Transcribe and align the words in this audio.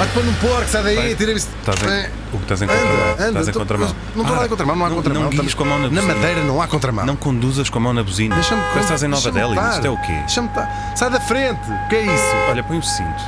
Vai-te 0.00 0.14
pôr 0.14 0.24
num 0.24 0.32
porco, 0.34 0.66
sai 0.66 0.82
daí, 0.82 1.14
tira 1.14 1.32
isso. 1.32 1.46
Estás 1.60 1.82
em, 1.82 2.08
o 2.32 2.38
que 2.38 2.42
estás 2.44 2.62
em 2.62 2.66
contramão. 2.66 3.12
Anda. 3.12 3.26
Estás 3.28 3.48
em 3.48 3.52
contramão. 3.52 3.88
Não 4.16 4.22
estou 4.22 4.34
nada 4.34 4.46
em 4.46 4.48
contramão, 4.48 4.76
não 4.76 4.86
há 4.86 4.90
contramão. 4.90 5.22
Não 5.24 5.28
guies 5.30 5.52
com 5.52 5.62
a 5.62 5.66
mão 5.66 5.78
na 5.78 5.82
Na 5.84 5.88
buzina. 6.00 6.14
madeira 6.14 6.42
não 6.42 6.62
há 6.62 6.66
contramão. 6.66 7.04
Não 7.04 7.16
conduzas 7.16 7.68
com 7.68 7.78
a 7.78 7.82
mão 7.82 7.92
na 7.92 8.02
buzina. 8.02 8.34
Deixa-me. 8.34 8.62
Parece 8.62 8.80
estás 8.84 9.02
em 9.02 9.08
Nova 9.08 9.30
Delhi. 9.30 9.58
Isto 9.74 9.86
é 9.86 9.90
o 9.90 9.98
quê? 9.98 10.12
Deixa-me 10.20 10.48
estar. 10.48 10.92
Sai 10.96 11.10
da 11.10 11.20
frente. 11.20 11.60
O 11.70 11.88
que 11.90 11.96
é 11.96 12.02
isso? 12.14 12.24
Olha, 12.48 12.62
põe 12.62 12.78
o 12.78 12.82
cinto. 12.82 13.22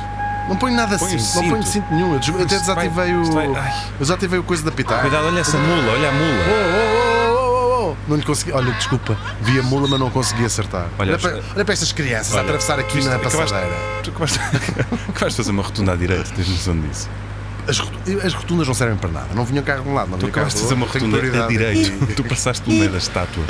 Não 0.49 0.55
ponho 0.57 0.75
nada 0.75 0.97
Põe 0.97 1.13
assim. 1.15 1.35
Não 1.41 1.49
ponho 1.51 1.63
cinto. 1.63 1.85
cinto 1.85 1.93
nenhum. 1.93 2.13
Eu 2.15 2.35
até 2.43 2.57
desativei 2.57 3.13
o. 3.15 3.23
Eu 3.39 3.55
desativei 3.99 4.39
o 4.39 4.43
coisa 4.43 4.63
da 4.63 4.71
pitar. 4.71 4.99
Cuidado, 5.01 5.27
olha 5.27 5.39
essa 5.41 5.57
mula, 5.57 5.91
olha 5.91 6.09
a 6.09 6.11
Oh, 6.11 6.15
mula. 6.15 6.92
Não 8.07 8.15
lhe 8.17 8.23
consegui. 8.23 8.51
Olha, 8.51 8.71
desculpa. 8.73 9.17
Vi 9.41 9.59
a 9.59 9.63
mula, 9.63 9.87
mas 9.87 9.99
não 9.99 10.09
consegui 10.09 10.43
acertar. 10.45 10.87
Olha, 10.99 11.11
Olha, 11.13 11.19
para, 11.19 11.41
olha 11.55 11.65
para 11.65 11.73
estas 11.73 11.91
crianças 11.91 12.31
a 12.33 12.35
Olha, 12.35 12.43
atravessar 12.43 12.79
aqui 12.79 12.99
tu 12.99 13.05
na 13.05 13.15
acabaste- 13.15 13.37
passadeira. 13.39 13.75
Tu 14.03 14.09
acabaste, 14.09 14.39
acabaste 14.39 15.29
de 15.29 15.35
fazer 15.37 15.51
uma 15.51 15.63
rotunda 15.63 15.93
à 15.93 15.95
direita, 15.95 16.29
tens 16.35 16.49
noção 16.49 16.79
disso? 16.81 17.09
As, 17.65 17.79
as 18.25 18.33
rotundas 18.33 18.67
não 18.67 18.73
servem 18.73 18.97
para 18.97 19.09
nada. 19.09 19.27
Não 19.33 19.45
vinha 19.45 19.61
carro 19.61 19.83
de 19.83 19.89
um 19.89 19.93
lado, 19.93 20.11
não 20.11 20.17
Tu 20.17 20.25
acabaste 20.25 20.57
de 20.57 20.63
fazer 20.63 20.73
uma 20.75 20.85
rotunda 20.85 21.45
à 21.45 21.47
direita. 21.47 22.05
Tu 22.13 22.23
passaste 22.25 22.61
pelo 22.63 22.75
meio 22.77 22.91
da 22.91 22.97
estátua 22.97 23.43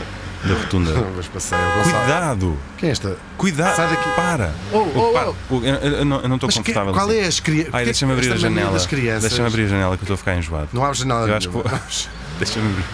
da 0.43 0.53
rotunda. 0.53 0.91
Mas 1.17 1.27
passei. 1.27 1.57
Cuidado! 1.83 2.59
Quem 2.77 2.89
é 2.89 2.91
esta? 2.91 3.17
Cuidado! 3.37 3.75
Sai 3.75 3.89
daqui. 3.89 4.09
Para! 4.15 4.53
Oh, 4.71 4.85
oh, 4.93 5.13
para. 5.13 5.29
oh. 5.31 5.35
Eu, 5.55 5.63
eu- 5.63 5.91
eu 5.99 6.05
não 6.05 6.21
eu 6.21 6.27
não 6.29 6.35
estou 6.35 6.47
que- 6.49 6.55
confortável 6.57 6.93
qual 6.93 7.07
assim. 7.07 7.17
é 7.17 7.25
as 7.25 7.39
crianças? 7.39 7.73
Ai, 7.73 7.85
deixa-me 7.85 8.11
abrir 8.13 8.31
a 8.31 8.35
janela. 8.35 8.71
Das 8.73 8.85
crianças. 8.85 9.21
Deixa-me 9.23 9.47
abrir 9.47 9.63
a 9.63 9.67
janela 9.67 9.97
que 9.97 10.01
eu 10.03 10.05
estou 10.05 10.13
a 10.13 10.17
ficar 10.17 10.35
enjoado. 10.37 10.67
Não 10.73 10.83
abres 10.83 10.99
janela 10.99 11.27
Eu 11.27 11.35
acho 11.35 11.49
que 11.49 11.57
Deixa-me 12.37 12.67
abrir. 12.69 12.85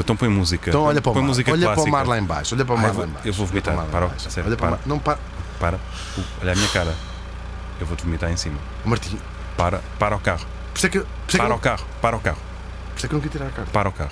Então 0.00 0.16
põe 0.16 0.28
música. 0.28 0.70
Então 0.70 0.82
olha 0.82 1.00
para 1.00 1.10
o 1.10 1.12
põe 1.14 1.22
mar. 1.22 1.28
música 1.28 1.52
olha 1.52 1.66
clássica. 1.66 1.82
para 1.82 1.88
o 1.88 1.92
mar 1.92 2.06
lá 2.06 2.18
em 2.18 2.24
baixo. 2.24 2.54
Olha 2.54 2.64
para 2.64 2.74
o 2.74 2.78
mar 2.78 2.90
vou- 2.92 3.02
lá 3.02 3.06
em 3.08 3.12
baixo. 3.12 3.28
eu 3.28 3.32
vou 3.32 3.46
Olha 3.46 3.62
para 3.62 3.72
o 3.72 3.76
vomitar. 3.76 4.00
lá 4.02 4.08
Para, 4.08 4.18
sério, 4.30 4.48
Olha 4.48 4.56
para 4.56 4.66
o 4.66 4.68
para. 4.68 4.70
mar. 4.70 4.80
Não 4.86 4.98
para. 4.98 5.18
Para. 5.60 5.80
Olha 6.42 6.52
a 6.52 6.54
minha 6.56 6.68
cara. 6.68 6.94
Eu 7.80 7.86
vou-te 7.86 8.04
vomitar 8.04 8.30
em 8.30 8.36
cima. 8.36 8.58
Martim. 8.84 9.18
Para, 9.56 9.80
para 9.98 10.16
o 10.16 10.20
carro. 10.20 10.44
É 10.82 10.86
é 10.86 10.88
que, 10.88 11.04
Para 11.36 11.48
eu- 11.48 11.54
o 11.54 11.58
carro. 11.58 11.84
Para 12.02 12.16
o 12.16 12.20
carro. 12.20 12.38
por 12.92 12.96
isso 12.96 13.06
é 13.06 13.08
que 13.08 13.14
eu 13.14 13.18
não 13.18 13.22
queria 13.22 13.38
tirar 13.38 13.46
a 13.48 13.52
carta. 13.52 13.70
Para 13.70 13.88
o 13.88 13.92
carro. 13.92 14.10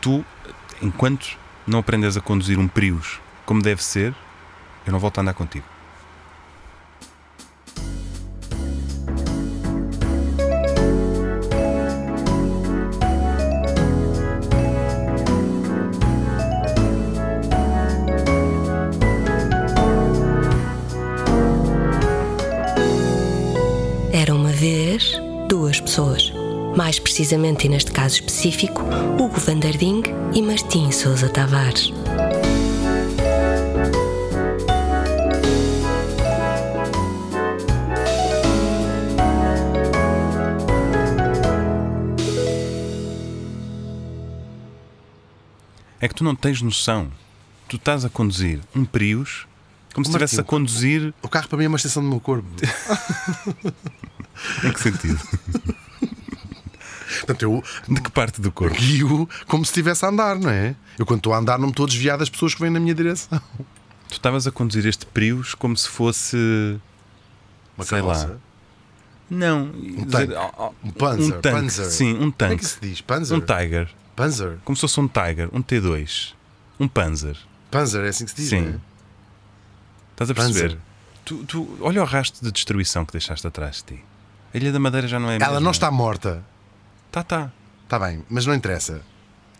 Tu, 0.00 0.24
enquanto 0.80 1.36
não 1.66 1.78
aprendes 1.80 2.16
a 2.16 2.20
conduzir 2.20 2.58
um 2.58 2.66
Prius 2.68 3.20
como 3.44 3.60
deve 3.62 3.82
ser, 3.82 4.14
eu 4.86 4.92
não 4.92 4.98
volto 4.98 5.18
a 5.18 5.22
andar 5.22 5.34
contigo. 5.34 5.64
Precisamente, 27.18 27.66
e 27.66 27.68
neste 27.68 27.90
caso 27.90 28.14
específico, 28.14 28.80
Hugo 29.18 29.40
Vanderding 29.40 30.04
e 30.32 30.40
Martim 30.40 30.92
Sousa 30.92 31.28
Tavares. 31.28 31.92
É 46.00 46.06
que 46.06 46.14
tu 46.14 46.22
não 46.22 46.36
tens 46.36 46.62
noção. 46.62 47.10
Tu 47.68 47.74
estás 47.74 48.04
a 48.04 48.08
conduzir 48.08 48.60
um 48.76 48.84
Prius 48.84 49.48
como 49.92 50.04
se 50.04 50.10
estivesse 50.12 50.40
a 50.40 50.44
conduzir. 50.44 51.12
O 51.20 51.28
carro 51.28 51.48
para 51.48 51.58
mim 51.58 51.64
é 51.64 51.68
uma 51.68 51.78
extensão 51.78 52.00
do 52.00 52.08
meu 52.08 52.20
corpo. 52.20 52.46
Em 54.62 54.72
que 54.72 54.80
sentido? 54.80 55.18
Portanto, 57.20 57.42
eu 57.42 57.62
De 57.88 58.00
que 58.00 58.10
parte 58.10 58.40
do 58.40 58.50
corpo? 58.52 58.76
guio 58.76 59.28
como 59.46 59.64
se 59.64 59.70
estivesse 59.70 60.04
a 60.04 60.08
andar, 60.08 60.38
não 60.38 60.50
é? 60.50 60.74
Eu 60.98 61.04
quando 61.06 61.18
estou 61.20 61.32
a 61.34 61.38
andar 61.38 61.58
não 61.58 61.66
me 61.66 61.72
estou 61.72 61.84
a 61.84 61.88
desviar 61.88 62.18
das 62.18 62.28
pessoas 62.28 62.54
que 62.54 62.60
vêm 62.60 62.70
na 62.70 62.80
minha 62.80 62.94
direção. 62.94 63.40
Tu 64.08 64.12
estavas 64.14 64.46
a 64.46 64.50
conduzir 64.50 64.86
este 64.86 65.04
Prius 65.06 65.54
como 65.54 65.76
se 65.76 65.88
fosse. 65.88 66.36
Uma 67.76 67.84
sei 67.84 67.98
carroça. 68.00 68.26
lá. 68.28 68.36
Não. 69.30 69.64
Um 69.66 70.04
tanque. 70.06 70.34
Um 70.82 70.90
Panzer. 70.90 71.26
Um 71.36 71.40
tanque. 71.40 71.60
Panzer. 71.60 71.84
Sim, 71.86 72.12
um 72.14 72.16
Como 72.16 72.28
é 72.28 72.32
tanque. 72.32 72.56
que 72.56 72.66
se 72.66 72.80
diz? 72.80 73.00
Panzer? 73.02 73.36
Um 73.36 73.40
Tiger. 73.40 73.88
Panzer. 74.16 74.58
Como 74.64 74.74
se 74.74 74.80
fosse 74.80 74.98
um 75.00 75.06
Tiger, 75.08 75.48
um 75.52 75.62
T2. 75.62 76.32
Um 76.80 76.88
Panzer. 76.88 77.36
Panzer, 77.70 78.04
é 78.04 78.08
assim 78.08 78.24
que 78.24 78.30
se 78.30 78.36
diz, 78.38 78.48
Sim. 78.48 78.60
não 78.62 78.68
é? 78.70 78.74
Estás 80.12 80.30
a 80.30 80.34
perceber? 80.34 80.60
Panzer. 80.62 80.78
Tu, 81.24 81.44
tu- 81.44 81.76
olha 81.82 82.02
o 82.02 82.06
rastro 82.06 82.42
de 82.44 82.50
destruição 82.50 83.04
que 83.04 83.12
deixaste 83.12 83.46
atrás 83.46 83.76
de 83.86 83.96
ti. 83.96 84.04
A 84.54 84.56
Ilha 84.56 84.72
da 84.72 84.78
Madeira 84.80 85.06
já 85.06 85.20
não 85.20 85.30
é 85.30 85.36
Ela 85.38 85.60
não 85.60 85.70
está 85.70 85.90
morta. 85.90 86.42
Tá, 87.10 87.22
tá. 87.22 87.50
Está 87.84 87.98
bem, 87.98 88.22
mas 88.28 88.44
não 88.46 88.54
interessa. 88.54 89.02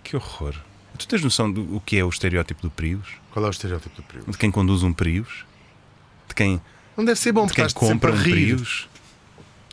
Que 0.03 0.17
horror. 0.17 0.55
Tu 0.99 1.07
tens 1.07 1.23
noção 1.23 1.51
do 1.51 1.81
que 1.81 1.97
é 1.97 2.05
o 2.05 2.09
estereótipo 2.09 2.61
do 2.63 2.71
Prius? 2.71 3.07
Qual 3.31 3.45
é 3.45 3.49
o 3.49 3.51
estereótipo 3.51 3.95
do 3.97 4.03
Prius? 4.03 4.27
De 4.27 4.37
quem 4.37 4.51
conduz 4.51 4.83
um 4.83 4.93
Prius? 4.93 5.45
De 6.27 6.35
quem, 6.35 6.61
Não 6.97 7.05
deve 7.05 7.19
ser 7.19 7.33
bom, 7.33 7.47
de 7.47 7.55
porque 7.55 7.63
quem 7.65 7.73
compra 7.73 8.13
um 8.13 8.17
rir. 8.17 8.31
Prius? 8.33 8.89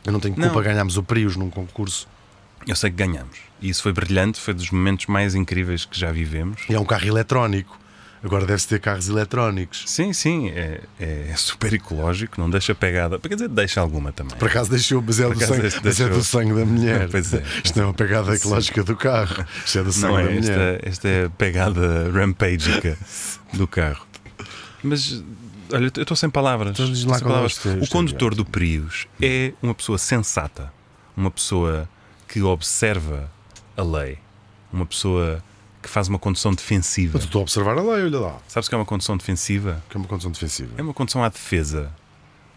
Eu 0.06 0.12
não 0.13 0.19
tenho 0.19 0.36
Não. 0.38 0.44
culpa, 0.50 0.62
ganhámos 0.62 0.97
o 0.97 1.03
Prius 1.03 1.36
num 1.36 1.50
concurso. 1.50 2.08
Eu 2.68 2.75
sei 2.75 2.90
que 2.91 2.96
ganhamos. 2.96 3.38
E 3.59 3.69
isso 3.69 3.81
foi 3.81 3.92
brilhante, 3.92 4.40
foi 4.40 4.53
dos 4.53 4.69
momentos 4.69 5.07
mais 5.07 5.34
incríveis 5.36 5.84
que 5.86 6.00
já 6.00 6.12
vivemos. 6.12 6.62
E 6.69 6.74
é 6.75 6.80
um 6.80 6.86
carro 6.86 7.07
eletrónico. 7.07 7.78
Agora 8.25 8.44
deve-se 8.46 8.68
ter 8.68 8.80
carros 8.80 9.08
eletrónicos. 9.08 9.84
Sim, 9.86 10.12
sim, 10.12 10.50
é, 10.50 10.81
é 11.00 11.34
super 11.38 11.72
ecológico, 11.74 12.41
não 12.41 12.50
deixa 12.50 12.74
pegada. 12.74 13.19
Quer 13.19 13.36
dizer, 13.36 13.47
deixa 13.50 13.80
alguma 13.80 14.12
também. 14.12 14.36
Por 14.36 14.47
acaso 14.47 14.69
deixou, 14.72 15.00
mas 15.06 15.19
é, 15.19 15.30
do 15.30 15.40
sangue, 15.40 15.62
deixou- 15.62 15.81
mas 15.84 16.00
é 16.02 16.09
do 16.09 16.24
sangue 16.24 16.53
da 16.56 16.66
mulher. 16.66 17.08
Pois 17.12 17.31
é. 17.36 17.44
Isto 17.63 17.78
não 17.78 17.84
é 17.84 17.88
uma 17.90 17.94
pegada 17.94 18.34
ecológica 18.34 18.84
do 18.84 18.96
carro. 18.96 19.46
Isto 19.63 19.78
é 19.80 19.84
do 19.84 19.91
sangue 19.94 20.13
Não 20.18 20.24
da 20.25 20.31
é 20.31 20.38
esta, 20.38 20.52
mulher. 20.52 20.80
esta 20.88 21.08
é 21.08 21.25
a 21.25 21.30
pegada 21.30 22.12
rampagica 22.12 22.97
do 23.53 23.68
carro. 23.68 24.06
Mas, 24.84 25.24
olha, 25.72 25.92
eu 25.96 26.02
estou 26.02 26.18
sem 26.18 26.30
palavras. 26.30 26.72
Então 26.72 26.88
lá 26.88 26.96
Sem 26.96 27.13
é 27.16 27.19
palavras. 27.19 27.59
o 27.81 27.88
condutor 27.90 28.34
do 28.34 28.44
Prius 28.44 29.07
é 29.22 29.53
uma 29.62 29.75
pessoa 29.75 29.97
sensata, 30.00 30.74
uma 31.16 31.30
pessoa 31.30 31.88
que 32.28 32.42
observa 32.42 33.31
a 33.78 33.84
lei, 33.84 34.18
uma 34.74 34.86
pessoa 34.86 35.44
que 35.85 35.90
faz 35.91 36.07
uma 36.07 36.19
condução 36.19 36.53
defensiva. 36.53 37.12
Mas 37.16 37.23
estou 37.23 37.40
a 37.40 37.44
observar 37.44 37.78
a 37.78 37.81
lei, 37.81 38.03
olha 38.06 38.19
lá. 38.19 38.38
Sabes 38.47 38.68
que 38.68 38.75
é 38.75 38.78
uma 38.78 38.85
condução 38.85 39.16
defensiva? 39.18 39.81
Que 39.90 39.96
é 39.96 40.00
uma 40.00 40.07
condição 40.07 40.31
defensiva. 40.31 40.72
É 40.78 40.81
uma 40.81 40.94
condução 40.94 41.23
à 41.23 41.29
defesa. 41.29 41.91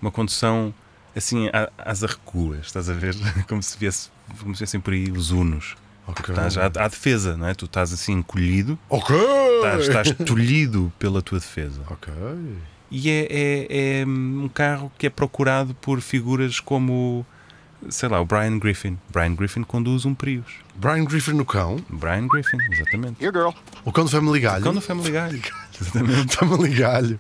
Uma 0.02 0.10
condução 0.10 0.72
assim 1.14 1.48
à- 1.48 1.70
às 1.78 2.02
arrecuas, 2.04 2.66
estás 2.66 2.88
a 2.88 2.92
ver? 2.94 3.14
Como 3.48 3.62
se 3.62 3.76
viesse, 3.78 4.10
como 4.40 4.54
se 4.54 4.60
viessem 4.60 4.80
por 4.80 4.92
aí 4.92 5.10
os 5.10 5.30
unos. 5.30 5.76
Ok. 6.06 6.30
Estás 6.34 6.56
à, 6.56 6.66
à 6.66 6.88
defesa, 6.88 7.36
não 7.36 7.46
é? 7.48 7.54
Tu 7.54 7.64
estás 7.66 7.92
assim 7.92 8.12
encolhido, 8.12 8.78
Ok! 8.88 9.14
estás, 9.56 9.82
estás 9.88 10.10
tolhido 10.26 10.90
pela 10.98 11.20
tua 11.20 11.38
defesa. 11.38 11.82
Ok. 11.90 12.12
E 12.90 13.10
é, 13.10 13.26
é- 13.30 14.00
é 14.00 14.06
um 14.06 14.48
carro 14.52 14.90
que 14.96 15.06
é 15.06 15.10
procurado 15.10 15.74
por 15.74 16.00
figuras 16.00 16.60
como, 16.60 17.26
sei 17.88 18.08
lá, 18.08 18.20
o 18.20 18.24
Brian 18.24 18.58
Griffin. 18.58 18.98
Brian 19.10 19.34
Griffin 19.34 19.62
conduz 19.62 20.04
um 20.04 20.14
Prius. 20.14 20.46
Brian 20.74 21.04
Griffin 21.04 21.32
no 21.32 21.44
cão. 21.44 21.76
Brian 21.88 22.26
Griffin, 22.28 22.58
exatamente. 22.70 23.16
O 23.84 23.92
cão 23.92 24.04
do 24.04 24.10
Family 24.10 24.40
Guy. 24.40 24.60
Quando 24.62 24.80
Family 24.80 25.10
Guy. 25.10 25.42
Exatamente. 25.80 26.34
Family 26.36 26.70
Guy. 26.74 27.18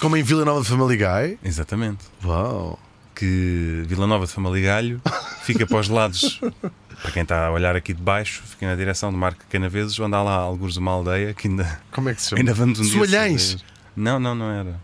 Como 0.00 0.16
em 0.18 0.22
Vila 0.22 0.44
Nova 0.44 0.60
de 0.60 0.68
Family 0.68 0.96
Guy. 0.98 1.38
Exatamente. 1.42 2.04
Uau. 2.22 2.78
Que 3.14 3.84
Vila 3.86 4.06
Nova 4.06 4.26
de 4.26 4.32
Famaligalho 4.32 5.00
fica 5.42 5.66
para 5.66 5.78
os 5.78 5.88
lados, 5.88 6.40
para 7.02 7.10
quem 7.10 7.22
está 7.22 7.46
a 7.46 7.50
olhar 7.50 7.74
aqui 7.74 7.92
de 7.92 8.00
baixo, 8.00 8.42
fica 8.46 8.64
na 8.66 8.76
direção 8.76 9.10
de 9.10 9.16
Marco 9.16 9.40
Canaveses, 9.50 9.98
onde 9.98 10.14
há 10.14 10.22
lá 10.22 10.34
alguns 10.34 10.74
de 10.74 10.78
uma 10.78 10.92
aldeia 10.92 11.34
que 11.34 11.48
ainda, 11.48 11.80
Como 11.90 12.08
é 12.10 12.14
que 12.14 12.22
se 12.22 12.28
chama? 12.30 12.40
ainda 12.40 12.54
vamos 12.54 12.78
um 12.78 12.84
Soalhães. 12.84 13.56
Não, 13.96 14.20
não, 14.20 14.36
não 14.36 14.50
era. 14.52 14.78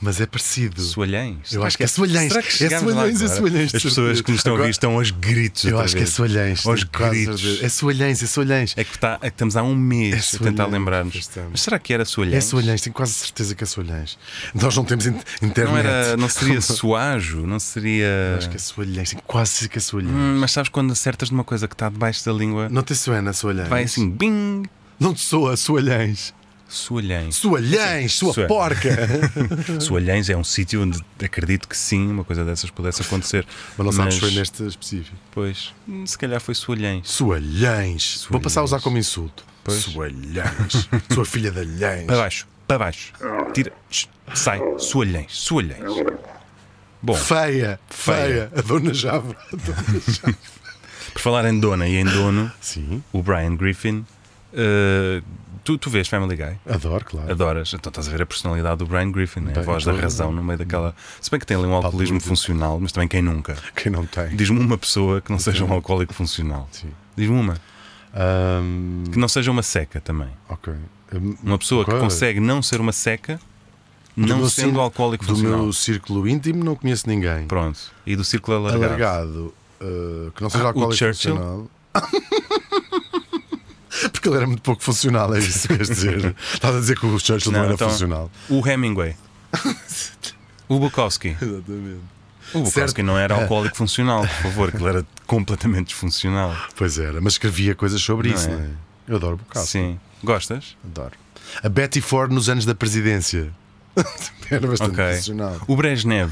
Mas 0.00 0.20
é 0.20 0.26
parecido. 0.26 0.80
Soalhães. 0.80 1.52
Eu 1.52 1.64
acho 1.64 1.76
que 1.76 1.82
é 1.82 1.86
Soalhães. 1.86 2.32
Será 2.32 2.42
que 2.42 2.64
É 2.64 2.78
Soalhães, 2.78 3.20
é? 3.20 3.28
Soalhães, 3.28 3.74
As 3.74 3.82
pessoas 3.82 4.20
que 4.20 4.30
nos 4.30 4.38
estão 4.40 4.54
a 4.54 4.58
ouvir 4.58 4.70
estão 4.70 4.94
aos 4.94 5.10
gritos. 5.10 5.64
Eu 5.64 5.80
acho 5.80 5.96
que 5.96 6.02
é. 6.04 6.06
Soalhães. 6.06 6.64
Aos 6.64 6.84
gritos. 6.84 7.62
É 7.62 7.68
Soalhães, 7.68 8.22
é 8.22 8.26
Soalhães. 8.26 8.74
É 8.76 8.84
que, 8.84 8.94
está, 8.94 9.14
é 9.20 9.28
que 9.28 9.34
estamos 9.34 9.56
há 9.56 9.62
um 9.62 9.74
mês 9.74 10.34
É 10.34 10.36
a 10.36 10.40
tentar 10.40 10.66
lembrar-nos. 10.66 11.28
Mas 11.50 11.60
será 11.62 11.78
que 11.80 11.92
era 11.92 12.04
Soalhães? 12.04 12.36
É 12.36 12.40
Soalhães, 12.40 12.80
tenho 12.80 12.94
quase 12.94 13.12
certeza 13.12 13.54
que 13.56 13.64
é 13.64 13.66
Soalhães. 13.66 14.16
Nós 14.54 14.76
não 14.76 14.84
temos 14.84 15.06
in- 15.06 15.18
internet. 15.42 15.68
Não, 15.72 15.76
era, 15.78 16.16
não 16.16 16.28
seria 16.28 16.60
Soajo, 16.60 17.46
não 17.46 17.58
seria. 17.58 18.36
Acho 18.38 18.50
que 18.50 18.56
é 18.56 18.60
Soalhães, 18.60 19.10
tenho 19.10 19.22
quase 19.22 19.50
certeza 19.50 19.68
que 19.70 19.78
é 19.78 19.80
Soalhães. 19.80 20.14
Hum, 20.14 20.38
mas 20.40 20.52
sabes 20.52 20.68
quando 20.70 20.92
acertas 20.92 21.30
numa 21.30 21.44
coisa 21.44 21.66
que 21.66 21.74
está 21.74 21.88
debaixo 21.88 22.24
da 22.24 22.32
língua, 22.32 22.68
Não 22.68 22.82
te 22.82 22.94
suena 22.94 23.32
Soalhães? 23.32 23.68
vai 23.68 23.82
assim, 23.82 24.08
bing! 24.10 24.62
Não 25.00 25.14
te 25.14 25.20
soa 25.20 25.56
Soalhães. 25.56 26.34
Soalhães. 26.68 27.36
Soalhães, 27.36 28.14
sua 28.14 28.32
Soa- 28.34 28.46
porca. 28.46 28.90
Soalhães 29.80 30.28
é 30.28 30.36
um 30.36 30.44
sítio 30.44 30.82
onde 30.82 31.00
acredito 31.24 31.66
que 31.66 31.76
sim, 31.76 32.08
uma 32.10 32.22
coisa 32.24 32.44
dessas 32.44 32.68
pudesse 32.70 33.00
acontecer. 33.02 33.46
Mas 33.76 33.84
não 33.86 33.92
sabes 33.92 34.14
se 34.14 34.20
foi 34.20 34.30
neste 34.32 34.62
específico. 34.66 35.16
Pois, 35.32 35.72
se 36.04 36.18
calhar 36.18 36.40
foi 36.40 36.54
Soalhães. 36.54 37.08
Soalhães. 37.10 38.26
Vou 38.30 38.40
passar 38.40 38.60
a 38.60 38.64
usar 38.64 38.80
como 38.80 38.98
insulto. 38.98 39.44
Pois. 39.64 39.78
Soalhães. 39.82 40.88
Sua 41.12 41.24
filha 41.24 41.50
de 41.50 41.60
alhães. 41.60 42.06
Para 42.06 42.16
baixo, 42.18 42.46
para 42.66 42.78
baixo. 42.78 43.12
Tira, 43.54 43.72
sai, 44.34 44.60
Soalhães, 44.78 45.32
Soalhães. 45.32 45.82
Bom, 47.00 47.14
Feia, 47.14 47.78
Feia. 47.88 48.50
feia. 48.50 48.52
A 48.56 48.60
dona 48.60 48.92
Java. 48.92 49.34
A 49.52 49.56
dona 49.56 50.00
Java. 50.06 50.38
por 51.14 51.20
falar 51.22 51.44
em 51.46 51.58
dona 51.58 51.88
e 51.88 51.96
em 51.96 52.04
dono, 52.04 52.52
Sim, 52.60 53.02
o 53.12 53.22
Brian 53.22 53.56
Griffin. 53.56 54.04
eh, 54.52 55.22
tu, 55.72 55.76
tu 55.78 55.90
vês 55.90 56.08
Family 56.08 56.34
Guy? 56.36 56.56
adoro, 56.66 57.04
claro. 57.04 57.30
Adoras, 57.30 57.72
então 57.74 57.90
estás 57.90 58.08
a 58.08 58.10
ver 58.10 58.22
a 58.22 58.26
personalidade 58.26 58.78
do 58.78 58.86
Brian 58.86 59.10
Griffin, 59.12 59.40
né? 59.40 59.52
a 59.56 59.60
voz 59.60 59.84
da 59.84 59.92
razão 59.92 60.32
no 60.32 60.42
meio 60.42 60.58
daquela. 60.58 60.94
Se 61.20 61.30
bem 61.30 61.38
que 61.38 61.44
tem 61.44 61.56
ali 61.56 61.66
um 61.66 61.74
alcoolismo 61.74 62.18
funcional, 62.20 62.78
mas 62.80 62.90
também 62.92 63.06
quem 63.08 63.20
nunca. 63.20 63.54
Quem 63.76 63.92
não 63.92 64.06
tem? 64.06 64.34
Diz-me 64.34 64.58
uma 64.58 64.78
pessoa 64.78 65.20
que 65.20 65.30
não 65.30 65.38
seja 65.38 65.64
um 65.64 65.72
alcoólico 65.72 66.14
funcional. 66.14 66.66
Sim. 66.72 66.88
Diz-me 67.16 67.36
uma. 67.38 67.54
Ahm, 68.14 69.04
Que 69.12 69.18
não 69.18 69.28
seja 69.28 69.50
uma 69.50 69.62
seca 69.62 70.00
também. 70.00 70.28
ok. 70.48 70.72
Uma 71.42 71.58
pessoa 71.58 71.84
que 71.84 71.90
ok. 71.90 72.00
consegue 72.02 72.40
não 72.40 72.62
ser 72.62 72.80
uma 72.80 72.92
seca, 72.92 73.38
Do 74.16 74.26
não 74.26 74.36
sendo 74.38 74.50
círculo- 74.50 74.80
alcoólico 74.80 75.24
Do 75.26 75.34
funcional. 75.34 75.62
meu 75.64 75.72
círculo 75.72 76.26
íntimo 76.28 76.64
não 76.64 76.74
conheço 76.74 77.06
ninguém. 77.08 77.46
Pronto. 77.46 77.78
E 78.06 78.16
do 78.16 78.24
círculo 78.24 78.56
alargado. 78.56 78.84
Alargado. 78.84 79.54
uh, 79.80 80.30
que 80.32 80.42
não 80.42 80.50
seja 80.50 80.64
Ah, 80.64 80.66
alcoólico 80.68 81.04
funcional. 81.04 81.66
Porque 84.12 84.28
ele 84.28 84.36
era 84.36 84.46
muito 84.46 84.62
pouco 84.62 84.82
funcional, 84.82 85.34
é 85.34 85.38
isso 85.38 85.62
que 85.66 85.74
queres 85.74 85.88
dizer. 85.88 86.34
Estás 86.54 86.76
a 86.76 86.80
dizer 86.80 86.98
que 86.98 87.06
o 87.06 87.18
Churchill 87.18 87.52
não, 87.52 87.58
Não, 87.60 87.64
era 87.66 87.74
então- 87.74 87.90
funcional. 87.90 88.30
O 88.48 88.66
Hemingway. 88.66 89.16
o 90.68 90.78
Bukowski. 90.78 91.28
Exatamente. 91.40 92.00
O 92.54 92.58
Bukowski 92.60 92.72
Certo. 92.80 93.02
não 93.02 93.18
era 93.18 93.34
alcoólico 93.34 93.76
funcional, 93.76 94.20
por 94.22 94.28
favor, 94.42 94.70
que 94.70 94.76
ele 94.78 94.88
era 94.88 95.06
completamente 95.26 95.88
disfuncional. 95.88 96.54
Pois 96.76 96.98
era, 96.98 97.20
mas 97.20 97.34
escrevia 97.34 97.74
coisas 97.74 98.00
sobre 98.00 98.28
Não 98.30 98.36
isso, 98.36 98.48
é? 98.48 98.52
não 98.52 98.60
é? 98.60 98.68
Eu 99.08 99.16
adoro 99.16 99.36
Bocado. 99.36 99.66
Sim. 99.66 99.98
Gostas? 100.22 100.76
Adoro. 100.84 101.12
A 101.62 101.68
Betty 101.68 102.00
Ford 102.00 102.30
nos 102.32 102.48
anos 102.48 102.64
da 102.64 102.74
presidência. 102.74 103.50
era 104.50 104.66
bastante 104.66 104.92
Ok. 105.00 105.14
funcional. 105.16 105.60
O 105.66 105.76
Brezhnev. 105.76 106.30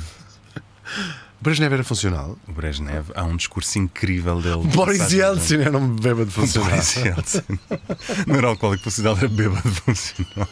O 1.41 1.45
Brezhnev 1.45 1.73
era 1.75 1.85
funcional. 1.85 2.37
O 2.49 2.53
Brezhnev, 2.53 3.11
há 3.15 3.23
um 3.25 3.37
discurso 3.37 3.79
incrível 3.79 4.41
dele. 4.41 4.67
Boris? 4.69 5.13
Yeltsin 5.13 5.61
era 5.61 5.77
um 5.77 5.89
bêbado 5.89 6.31
funcional. 6.31 6.71
Boris 6.71 6.97
Yeltsin. 6.97 7.43
Não 8.27 8.37
era 8.37 8.49
alcoólico 8.49 8.85
funcional, 8.85 9.17
era 9.17 9.29
bêbado 9.29 9.71
funcional. 9.71 10.49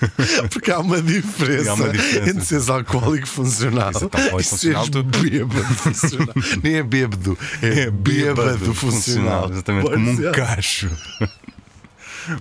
Porque 0.50 0.70
há 0.70 0.78
uma 0.78 1.00
diferença, 1.02 1.70
Há 1.70 1.74
uma 1.74 1.88
diferença. 1.90 2.30
entre 2.30 2.44
seres 2.44 2.68
alcoólico 2.70 3.26
funcional 3.26 3.90
é 3.90 4.40
e 4.40 4.44
seres 4.44 4.48
funcional, 4.48 4.86
bêbado 5.04 5.74
funcional. 5.74 6.34
Nem 6.62 6.74
é 6.76 6.82
bêbado, 6.82 7.38
é, 7.60 7.90
bêbado 7.90 8.74
funcional. 8.74 9.50
Exatamente, 9.50 9.82
Boris 9.82 9.98
como 9.98 10.10
um 10.10 10.22
Yeltsin. 10.22 10.40
cacho. 10.40 10.90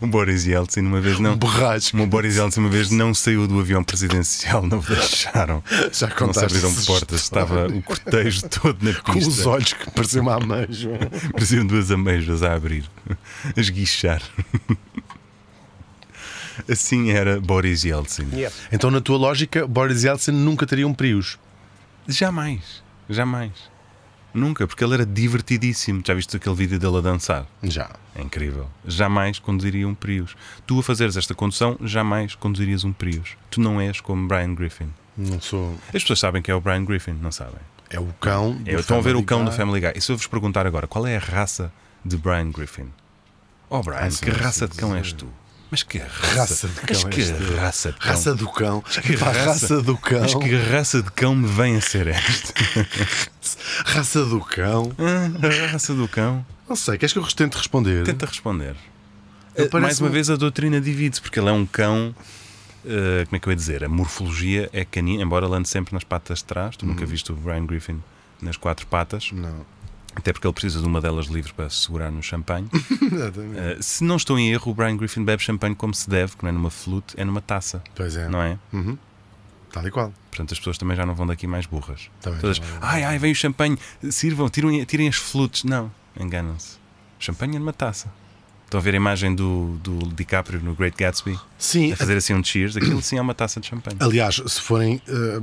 O 0.02 0.08
Boris 0.08 0.46
Yeltsin 0.46 0.82
uma 0.82 1.00
vez 1.02 1.20
não. 1.20 1.32
Um. 1.34 2.04
O 2.04 2.08
Boris 2.08 2.36
Yeltsin 2.38 2.60
uma 2.60 2.70
vez 2.70 2.92
não 2.92 3.14
saiu 3.14 3.48
do 3.48 3.60
avião 3.60 3.84
presidencial, 3.84 4.66
não 4.66 4.80
o 4.80 4.82
deixaram. 4.84 5.64
Já 5.92 6.08
Não 6.20 6.34
se 6.34 6.44
abriram 6.46 6.74
portas, 6.86 7.22
estava 7.22 7.68
o 7.68 7.82
cortejo 7.82 8.48
todo 8.50 8.78
na 8.84 8.94
Com 9.02 9.18
os 9.18 9.26
pista. 9.26 9.50
olhos 9.50 9.74
que 9.74 9.92
pareciam 9.92 10.24
uma 10.24 10.36
ameijoa. 10.36 10.98
Pareciam 11.32 11.66
duas 11.66 11.92
ameijoas 11.92 12.44
a 12.44 12.54
abrir, 12.54 12.84
a 13.56 13.60
esguichar. 13.60 14.22
Assim 16.70 17.12
era 17.12 17.40
Boris 17.40 17.84
Yeltsin. 17.84 18.28
Então, 18.72 18.92
na 18.92 19.00
tua 19.02 19.18
lógica, 19.18 19.66
Boris 19.66 20.04
Yeltsin 20.04 20.32
nunca 20.32 20.66
teria 20.66 20.88
um 20.88 20.94
Prius. 20.94 21.40
Jamais, 22.08 22.84
jamais. 23.10 23.52
Nunca, 24.34 24.68
porque 24.68 24.84
ele 24.84 24.94
era 24.94 25.06
divertidíssimo. 25.06 26.02
Já 26.06 26.14
viste 26.14 26.36
aquele 26.38 26.56
vídeo 26.56 26.80
dele 26.80 26.98
a 26.98 27.02
dançar? 27.02 27.46
Já. 27.64 27.90
É 28.16 28.22
incrível. 28.22 28.68
Jamais 28.86 29.40
conduziria 29.40 29.88
um 29.88 29.96
Prius. 29.96 30.36
Tu 30.68 30.80
a 30.80 30.84
fazeres 30.84 31.18
esta 31.18 31.34
condução, 31.34 31.78
jamais 31.82 32.36
conduzirias 32.36 32.84
um 32.84 32.94
Prius. 32.94 33.36
Tu 33.50 33.60
não 33.62 33.80
és 33.82 34.00
como 34.02 34.28
Brian 34.28 34.54
Griffin. 34.54 34.90
Não 35.18 35.40
sou. 35.42 35.76
As 35.88 36.02
pessoas 36.02 36.20
sabem 36.20 36.42
que 36.42 36.52
é 36.52 36.56
o 36.56 36.62
Brian 36.62 36.86
Griffin, 36.86 37.14
não 37.14 37.32
sabem? 37.32 37.60
É 37.90 38.00
o 38.00 38.06
cão. 38.20 38.54
do 38.54 38.70
É, 38.70 38.74
estão 38.76 38.98
a 39.00 39.02
ver 39.02 39.16
o 39.16 39.24
cão 39.24 39.44
do. 39.44 39.52
Family 39.52 39.80
Guy. 39.82 39.94
E 39.96 40.02
se 40.02 40.12
eu 40.12 40.18
vos 40.18 40.28
perguntar 40.28 40.68
agora, 40.68 40.86
qual 40.88 41.08
é 41.08 41.16
a 41.18 41.20
raça 41.20 41.72
de 42.06 42.16
Brian 42.18 42.52
Griffin? 42.52 42.90
Oh, 43.70 43.82
Brian, 43.82 43.98
Ah, 44.00 44.12
sim, 44.12 44.24
que 44.26 44.32
sim, 44.32 44.38
raça 44.38 44.68
de 44.68 44.76
cão 44.78 44.92
sim. 44.92 44.98
és 44.98 45.12
tu? 45.14 45.28
Mas 45.72 45.84
que 45.84 46.00
raça, 46.00 46.36
Raça 46.36 46.68
de 46.68 46.74
Mas 46.90 47.02
cão 47.04 47.10
que 47.12 47.22
és 47.22 47.30
tu? 47.32 47.56
raça 47.56 47.92
de 47.92 47.98
cão? 48.00 48.10
Raça 48.12 48.34
do 48.36 48.48
cão. 48.52 48.82
que 48.82 49.16
raça- 49.16 49.46
raça 49.46 49.82
do 49.82 49.98
cão. 49.98 50.22
Mas 50.22 50.34
que 50.36 50.56
raça 50.56 51.04
de 51.04 51.12
cão 51.12 51.36
me 51.36 51.48
vem 51.48 51.76
a 51.78 51.82
ser 51.82 52.08
esta? 52.08 52.54
Raça 53.86 54.26
do 54.26 54.40
cão. 54.42 54.92
Ah, 54.98 55.72
raça 55.72 55.94
do 55.94 56.08
cão? 56.08 56.46
Não 56.68 56.76
sei, 56.76 56.98
queres 56.98 57.14
que 57.14 57.20
eu 57.20 57.24
tente 57.28 57.58
responder? 57.58 58.04
Tenta 58.04 58.26
responder. 58.26 58.76
Eh, 59.56 59.68
Mais 59.80 60.00
uma 60.00 60.10
um- 60.10 60.12
vez 60.12 60.30
a 60.30 60.36
doutrina 60.36 60.80
divide-se, 60.80 61.22
porque 61.22 61.40
ele 61.40 61.50
é 61.50 61.52
um 61.52 61.66
cão. 61.66 62.16
eh, 62.86 63.26
como 63.26 63.36
é 63.36 63.40
que 63.40 63.48
eu 63.48 63.52
ia 63.52 63.56
dizer? 63.56 63.84
A 63.84 63.90
morfologia 63.90 64.70
é 64.72 64.86
canina, 64.86 65.22
embora 65.24 65.46
ele 65.46 65.56
ande 65.56 65.68
sempre 65.68 65.94
nas 65.94 66.04
patas 66.04 66.40
de 66.40 66.46
trás. 66.46 66.78
Tu 66.78 66.86
Uhum. 66.86 66.92
nunca 66.94 67.06
viste 67.06 67.32
o 67.32 67.36
Brian 67.36 67.66
Griffin 67.66 68.02
nas 68.42 68.56
quatro 68.58 68.88
patas, 68.88 69.32
Não. 69.34 69.66
Até 70.20 70.32
porque 70.32 70.46
ele 70.48 70.54
precisa 70.54 70.80
de 70.80 70.86
uma 70.86 71.02
delas 71.02 71.26
livre 71.28 71.52
para 71.54 71.70
se 71.70 71.78
segurar 71.78 72.12
no 72.12 72.22
champanhe. 72.24 72.68
Eh, 73.56 73.78
se 73.82 74.04
não 74.04 74.16
estou 74.18 74.38
em 74.38 74.52
erro, 74.52 74.72
o 74.72 74.76
Brian 74.76 74.96
Griffin 74.96 75.24
bebe 75.24 75.42
champanhe 75.44 75.74
como 75.76 75.94
se 75.94 76.10
deve, 76.10 76.36
que 76.38 76.44
não 76.44 76.50
é 76.50 76.52
numa 76.52 76.70
flute, 76.70 77.16
é 77.18 77.26
numa 77.26 77.42
taça, 77.42 77.82
Pois 77.96 78.16
é. 78.16 78.28
não 78.30 78.42
é? 78.42 78.58
Uhum. 78.72 78.98
Tal 79.72 79.88
e 79.88 79.92
qual. 79.92 80.14
Portanto, 80.30 80.52
as 80.54 80.58
pessoas 80.60 80.78
também 80.78 80.96
já 80.96 81.06
não 81.06 81.14
vão 81.16 81.26
daqui 81.28 81.46
mais 81.48 81.66
burras. 81.66 82.10
Também 82.22 82.40
Todas, 82.40 82.62
ai, 82.82 83.04
ai, 83.04 83.18
vem 83.20 83.32
o 83.32 83.36
champanhe, 83.36 83.78
sirvam, 84.10 84.50
tirem, 84.50 84.84
tirem 84.86 85.08
as 85.08 85.16
flutes. 85.16 85.64
Não, 85.64 85.92
enganam-se. 86.20 86.78
Champanhe 87.20 87.56
é 87.56 87.60
numa 87.60 87.74
taça. 87.74 88.12
Estão 88.66 88.80
a 88.80 88.84
ver 88.84 88.94
a 88.94 88.98
imagem 88.98 89.34
do, 89.34 89.78
do 89.82 89.98
DiCaprio 90.14 90.60
no 90.62 90.74
Great 90.76 90.96
Gatsby? 90.98 91.40
Sim, 91.58 91.92
A 91.92 91.96
fazer 91.98 92.18
assim 92.18 92.34
um 92.36 92.44
cheers, 92.44 92.78
aquilo 92.78 93.02
sim 93.02 93.18
é 93.18 93.22
uma 93.22 93.34
taça 93.34 93.60
de 93.60 93.68
champanhe. 93.68 93.98
aliás, 94.00 94.36
se 94.46 94.62
forem. 94.62 95.02
eh, 95.08 95.42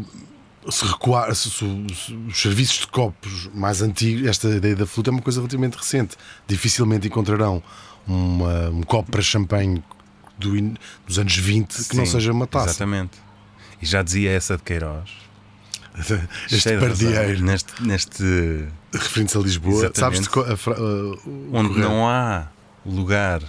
se 0.71 0.85
recuar, 0.85 1.35
se, 1.35 1.51
se- 1.51 1.87
se 1.95 2.13
os 2.15 2.41
serviços 2.41 2.81
de 2.81 2.87
copos 2.89 3.49
mais 3.55 3.83
antigos, 3.83 4.27
esta 4.27 4.49
ideia 4.49 4.75
da 4.77 4.87
fluta 4.87 5.11
é 5.11 5.13
uma 5.13 5.23
coisa 5.23 5.41
relativamente 5.41 5.75
recente. 5.77 6.17
Dificilmente 6.47 7.07
encontrarão 7.07 7.63
uma- 8.07 8.69
um 8.71 8.83
copo 8.83 9.11
para 9.11 9.23
champanhe 9.23 9.83
do 10.39 10.53
dos 11.07 11.19
anos 11.19 11.37
20 11.37 11.85
que 11.89 11.97
não 11.97 12.05
Sim, 12.05 12.13
seja 12.13 12.33
uma 12.33 12.47
taça. 12.47 12.67
Exatamente. 12.71 13.13
E 13.81 13.87
já 13.87 14.03
dizia 14.03 14.31
essa 14.33 14.57
de 14.57 14.63
Queiroz. 14.63 15.11
Este 16.53 16.77
pardieiro, 16.79 17.43
Neste, 17.43 17.83
neste 17.83 18.67
referindo-se 18.93 19.39
a 19.39 19.41
Lisboa, 19.41 19.85
Exatamente. 19.87 20.25
sabes 20.25 20.57
de 20.57 20.69
a 20.69 20.71
uh, 20.79 21.19
o 21.27 21.51
onde 21.55 21.69
correto? 21.71 21.89
não 21.89 22.07
há 22.09 22.49
lugar 22.85 23.41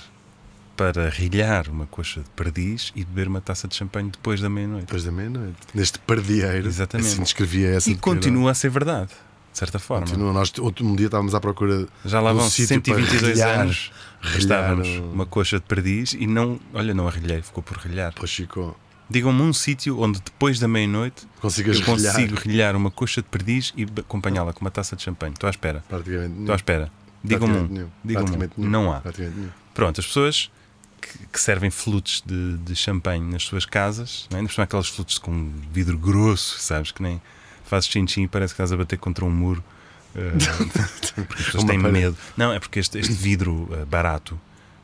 para 0.78 1.10
rilhar 1.10 1.68
uma 1.70 1.86
coxa 1.88 2.22
de 2.22 2.30
perdiz 2.30 2.92
e 2.96 3.04
beber 3.04 3.28
uma 3.28 3.42
taça 3.42 3.68
de 3.68 3.76
champanhe 3.76 4.12
depois 4.12 4.40
da 4.40 4.48
meia-noite. 4.50 4.86
Depois 4.86 5.04
da 5.04 5.12
meia-noite. 5.12 5.56
Neste 5.74 5.98
pardieiro. 6.00 6.68
Exatamente. 6.68 7.08
Assim 7.10 7.24
descrevia 7.24 7.70
essa 7.72 7.90
E 7.90 7.96
continua 7.96 8.52
a 8.52 8.54
ser 8.54 8.70
verdade, 8.70 9.10
de 9.52 9.58
certa 9.58 9.80
forma. 9.80 10.06
Continua. 10.06 10.32
Nós 10.32 10.54
outro 10.60 10.86
um 10.86 10.96
dia 10.96 11.08
estávamos 11.08 11.34
à 11.34 11.40
procura. 11.42 11.88
Já 12.06 12.22
lá 12.22 12.32
vão 12.32 12.48
sítio 12.50 12.80
para 12.82 12.94
122 12.96 13.34
rilhar- 13.34 13.60
anos. 13.60 13.92
rilhar 14.22 14.36
Gastávamos 14.36 14.88
o- 14.88 15.04
uma 15.12 15.26
coxa 15.26 15.58
de 15.58 15.66
perdiz 15.66 16.14
e 16.14 16.28
não, 16.28 16.60
olha, 16.74 16.94
não 16.94 17.08
arrilhei, 17.08 17.42
ficou 17.42 17.64
por 17.64 17.78
rilhar. 17.78 18.14
Pô, 18.14 18.26
Chico, 18.28 18.78
Digam-me 19.10 19.42
um 19.42 19.54
sítio 19.54 20.00
onde 20.02 20.20
depois 20.20 20.60
da 20.60 20.68
meia-noite 20.68 21.26
consigas 21.40 21.80
eu 21.80 21.86
consigo 21.86 22.12
rilhar. 22.36 22.40
rilhar 22.44 22.76
uma 22.76 22.92
coxa 22.92 23.22
de 23.22 23.28
perdiz 23.30 23.74
e 23.78 23.84
acompanhá-la 23.84 24.52
com 24.52 24.60
uma 24.60 24.70
taça 24.70 24.98
de 24.98 25.02
champanhe. 25.02 25.32
Estou 25.34 25.48
à 25.48 25.50
espera. 25.52 25.82
Praticamente. 25.88 26.40
Estou 26.42 26.52
à 26.52 26.56
espera. 26.58 26.92
Digam-me 27.24 27.58
um. 27.58 27.88
Digam-me. 28.04 28.50
Não 28.58 28.92
há. 28.92 29.02
Pronto, 29.74 30.02
as 30.02 30.06
pessoas 30.08 30.52
que, 31.12 31.26
que 31.28 31.40
servem 31.40 31.70
flutes 31.70 32.22
de, 32.26 32.58
de 32.58 32.76
champanhe 32.76 33.24
nas 33.32 33.44
suas 33.44 33.66
casas, 33.66 34.28
não 34.32 34.40
é? 34.40 34.48
cima 34.48 34.64
aquelas 34.64 34.88
flutes 34.88 35.18
com 35.18 35.52
vidro 35.72 35.98
grosso, 35.98 36.60
sabes? 36.60 36.92
Que 36.92 37.02
nem 37.02 37.22
fazes 37.66 37.90
chin-chin 37.90 38.24
e 38.24 38.28
parece 38.28 38.54
que 38.54 38.62
estás 38.62 38.72
a 38.72 38.78
bater 38.78 38.98
contra 38.98 39.24
um 39.26 39.30
muro. 39.32 39.64
eh, 40.16 40.32
porque 41.28 41.42
as 41.42 41.46
pessoas 41.46 41.64
Uma 41.64 41.72
têm 41.72 41.82
parede. 41.82 42.00
medo. 42.00 42.18
Não, 42.36 42.52
é 42.54 42.60
porque 42.60 42.80
este, 42.80 42.98
este 43.00 43.14
vidro 43.14 43.68
eh, 43.74 43.86
barato. 43.86 44.40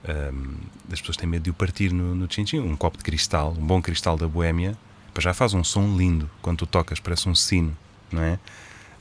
ehm, 0.08 0.56
as 0.92 1.00
pessoas 1.00 1.18
têm 1.18 1.27
medo 1.30 1.44
de 1.44 1.50
o 1.50 1.53
partir 1.53 1.92
no, 1.94 2.13
no 2.15 2.27
chin-chin. 2.32 2.60
Um 2.60 2.75
copo 2.75 2.98
de 2.98 3.03
cristal, 3.03 3.56
um 3.58 3.65
bom 3.65 3.82
cristal 3.82 4.18
da 4.18 4.27
Boémia, 4.27 4.77
já 5.22 5.34
faz 5.34 5.53
um 5.53 5.63
som 5.63 5.96
lindo 5.96 6.30
quando 6.42 6.58
tu 6.60 6.65
tocas, 6.65 7.00
parece 7.00 7.30
um 7.30 7.36
sino, 7.36 7.75
não 8.12 8.22
é? 8.22 8.39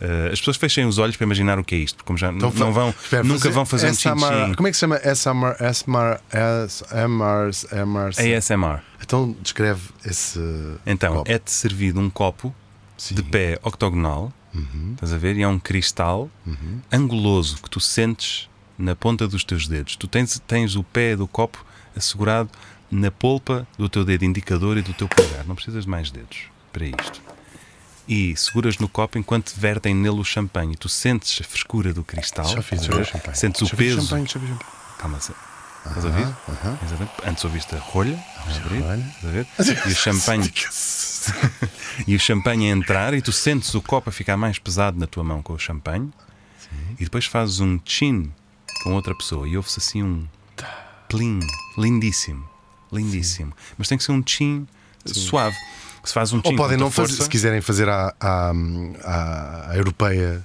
Eh, 0.04 0.30
as 0.32 0.40
pessoas 0.40 0.56
fechem 0.56 0.84
os 0.84 0.98
olhos 0.98 1.16
para 1.16 1.24
imaginar 1.24 1.60
o 1.60 1.64
que 1.64 1.76
é 1.76 1.78
isto, 1.78 1.94
porque 1.96 2.06
como 2.08 2.18
já 2.18 2.32
Então, 2.32 2.50
não 2.56 2.72
vão, 2.72 2.90
espera, 2.90 3.22
nunca 3.22 3.48
vão 3.50 3.64
fazer 3.64 3.88
um 3.88 3.94
chin-chin. 3.94 4.54
Como 4.56 4.66
é 4.66 4.70
que 4.72 4.76
se 4.76 4.80
chama? 4.80 4.96
SMR, 4.98 5.54
SMR, 5.72 6.18
SMR, 6.68 7.52
SMR. 7.52 8.36
ASMR. 8.36 8.80
Então 9.00 9.36
descreve 9.40 9.80
esse. 10.04 10.40
Então, 10.84 11.14
copo. 11.18 11.30
é-te 11.30 11.52
servido 11.52 12.00
um 12.00 12.10
copo 12.10 12.52
Sim. 12.96 13.14
de 13.14 13.22
pé 13.22 13.58
octogonal, 13.62 14.32
Uhum. 14.52 14.90
estás 14.94 15.12
a 15.12 15.16
ver? 15.18 15.36
E 15.36 15.42
é 15.42 15.48
um 15.48 15.58
cristal 15.58 16.28
anguloso 16.90 17.56
que 17.62 17.70
tu 17.70 17.80
sentes 17.80 18.48
na 18.76 18.94
ponta 18.96 19.26
dos 19.28 19.44
teus 19.44 19.68
dedos. 19.68 19.96
Tu 19.96 20.06
tens, 20.08 20.38
tens 20.46 20.74
o 20.76 20.82
pé 20.82 21.14
do 21.16 21.26
copo 21.28 21.64
assegurado 21.96 22.50
na 22.90 23.10
polpa 23.10 23.66
do 23.78 23.88
teu 23.88 24.04
dedo 24.04 24.24
indicador 24.24 24.76
e 24.76 24.82
do 24.82 24.92
teu 24.92 25.08
polegar. 25.08 25.46
Não 25.46 25.54
precisas 25.54 25.84
de 25.84 25.90
mais 25.90 26.10
dedos 26.10 26.44
para 26.72 26.84
isto. 26.86 27.22
E 28.08 28.36
seguras 28.36 28.78
no 28.78 28.88
copo 28.88 29.16
enquanto 29.18 29.52
vertem 29.56 29.94
nele 29.94 30.18
o 30.20 30.24
champanhe. 30.24 30.76
Tu 30.76 30.88
sentes 30.88 31.40
a 31.40 31.44
frescura 31.44 31.92
do 31.94 32.02
cristal. 32.02 32.44
Já 32.46 32.60
fiz, 32.62 32.82
já 32.84 33.04
champanhe. 33.04 33.36
Sentes 33.36 33.68
Já 33.68 33.74
o 33.74 33.76
peso. 33.76 34.00
champanhe, 34.02 34.26
já 34.26 34.40
vi 34.40 34.46
champanhe. 34.48 34.70
Calma, 34.98 35.20
se- 35.20 35.32
estás 35.86 36.04
a 36.04 36.08
ouvir? 36.08 36.28
Exatamente. 36.84 37.12
Antes 37.24 37.44
ouviste 37.44 37.74
a 37.74 37.78
rolha, 37.78 38.18
a 38.38 38.56
abrir, 38.56 38.84
a 38.84 39.26
ver? 39.28 39.46
E 39.88 39.92
o 39.92 39.94
champanhe 39.96 40.52
e 42.06 42.16
o 42.16 42.18
champanhe 42.18 42.68
a 42.68 42.74
entrar 42.74 43.14
e 43.14 43.22
tu 43.22 43.30
sentes 43.32 43.72
o 43.74 43.80
copo 43.82 44.10
a 44.10 44.12
ficar 44.12 44.36
mais 44.36 44.58
pesado 44.58 44.98
na 44.98 45.06
tua 45.06 45.22
mão 45.22 45.40
com 45.42 45.52
o 45.52 45.58
champanhe 45.58 46.10
e 46.98 47.04
depois 47.04 47.26
fazes 47.26 47.60
um 47.60 47.78
chin 47.84 48.32
com 48.82 48.94
outra 48.94 49.14
pessoa 49.14 49.46
e 49.48 49.56
ouve-se 49.56 49.78
assim 49.78 50.02
um 50.02 50.26
plim, 51.08 51.38
lindíssimo, 51.78 52.48
lindíssimo. 52.92 53.52
Mas 53.78 53.86
tem 53.88 53.96
que 53.98 54.02
ser 54.04 54.12
um 54.12 54.22
chin 54.26 54.66
suave. 55.06 55.56
Se 56.04 56.12
faz 56.12 56.32
um 56.32 56.40
Ou 56.44 56.56
podem 56.56 56.76
não 56.76 56.86
muita 56.86 56.96
fazer, 56.96 57.08
força, 57.08 57.22
se 57.24 57.28
quiserem 57.28 57.60
fazer 57.60 57.88
a, 57.88 58.12
a, 58.20 58.52
a- 59.04 59.76
europeia 59.76 60.44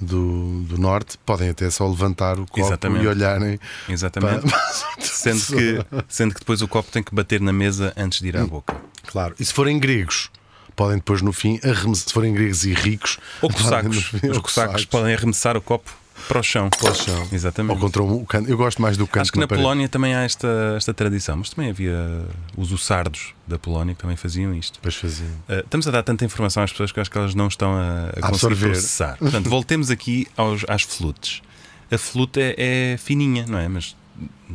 do, 0.00 0.62
do 0.64 0.78
norte, 0.78 1.18
podem 1.24 1.48
até 1.48 1.68
só 1.70 1.86
levantar 1.88 2.38
o 2.38 2.46
copo 2.46 2.60
Exatamente. 2.60 3.04
e 3.04 3.08
olharem 3.08 3.58
Exatamente. 3.88 4.46
para- 4.48 4.72
Sendo 5.00 5.40
que, 5.46 5.86
sendo 6.08 6.34
que 6.34 6.40
depois 6.40 6.62
o 6.62 6.68
copo 6.68 6.90
tem 6.92 7.02
que 7.02 7.14
bater 7.14 7.40
na 7.40 7.52
mesa 7.52 7.92
antes 7.96 8.20
de 8.20 8.28
ir 8.28 8.36
à 8.36 8.44
boca. 8.46 8.76
Claro. 9.06 9.34
E 9.40 9.44
se 9.44 9.52
forem 9.52 9.78
gregos, 9.78 10.30
podem 10.76 10.98
depois 10.98 11.20
no 11.22 11.32
fim 11.32 11.58
arremessar. 11.64 12.06
Se 12.08 12.12
forem 12.14 12.32
gregos 12.32 12.64
e 12.64 12.72
ricos, 12.74 13.18
Ou 13.42 13.50
cossacos. 13.52 14.04
fim- 14.04 14.28
Os 14.30 14.38
cossacos 14.38 14.84
podem 14.84 15.14
arremessar 15.14 15.56
o 15.56 15.60
copo 15.62 15.90
para 16.26 16.40
o 16.40 16.42
chão. 16.42 16.70
para 16.70 16.90
o 16.90 16.94
chão. 16.94 17.20
Ou 17.20 17.28
Exatamente. 17.32 17.80
contra 17.80 18.02
o 18.02 18.26
canto. 18.26 18.50
Eu 18.50 18.56
gosto 18.56 18.82
mais 18.82 18.96
do 18.96 19.06
canto 19.06 19.22
Acho 19.22 19.32
que 19.32 19.38
na 19.38 19.46
parede. 19.46 19.62
Polónia 19.62 19.88
também 19.88 20.14
há 20.14 20.22
esta, 20.22 20.74
esta 20.76 20.92
tradição, 20.92 21.36
mas 21.36 21.50
também 21.50 21.70
havia 21.70 22.24
os 22.56 22.72
ussardos 22.72 23.34
da 23.46 23.58
Polónia 23.58 23.94
que 23.94 24.00
também 24.00 24.16
faziam 24.16 24.54
isto. 24.54 24.74
Depois 24.74 24.94
fazia. 24.94 25.26
Uh, 25.48 25.60
estamos 25.64 25.86
a 25.86 25.90
dar 25.90 26.02
tanta 26.02 26.24
informação 26.24 26.62
às 26.62 26.70
pessoas 26.70 26.92
que 26.92 27.00
acho 27.00 27.10
que 27.10 27.18
elas 27.18 27.34
não 27.34 27.48
estão 27.48 27.72
a, 27.74 28.10
a 28.16 28.30
conseguir 28.30 28.56
processar. 28.56 29.16
Portanto, 29.18 29.48
voltemos 29.48 29.90
aqui 29.90 30.26
aos, 30.36 30.64
às 30.68 30.82
flutes. 30.82 31.42
A 31.90 31.96
flute 31.96 32.40
é, 32.40 32.54
é 32.58 32.96
fininha, 32.96 33.46
não 33.46 33.58
é? 33.58 33.68
Mas 33.68 33.96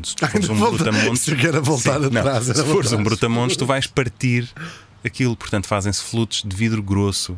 se 0.03 0.15
tu 0.15 0.27
fores 0.27 0.49
um 0.49 0.59
brutamontes. 0.59 1.21
se 1.21 1.31
eu 1.31 1.37
quero 1.37 1.63
voltar 1.63 1.99
Sim, 1.99 2.17
atrás, 2.17 2.45
se 2.45 2.63
fores 2.63 2.91
um 2.91 3.03
brutamontes, 3.03 3.55
tu 3.55 3.65
vais 3.65 3.87
partir 3.87 4.49
aquilo. 5.05 5.35
Portanto, 5.35 5.67
fazem-se 5.67 6.01
flutes 6.03 6.43
de 6.47 6.55
vidro 6.55 6.81
grosso 6.81 7.37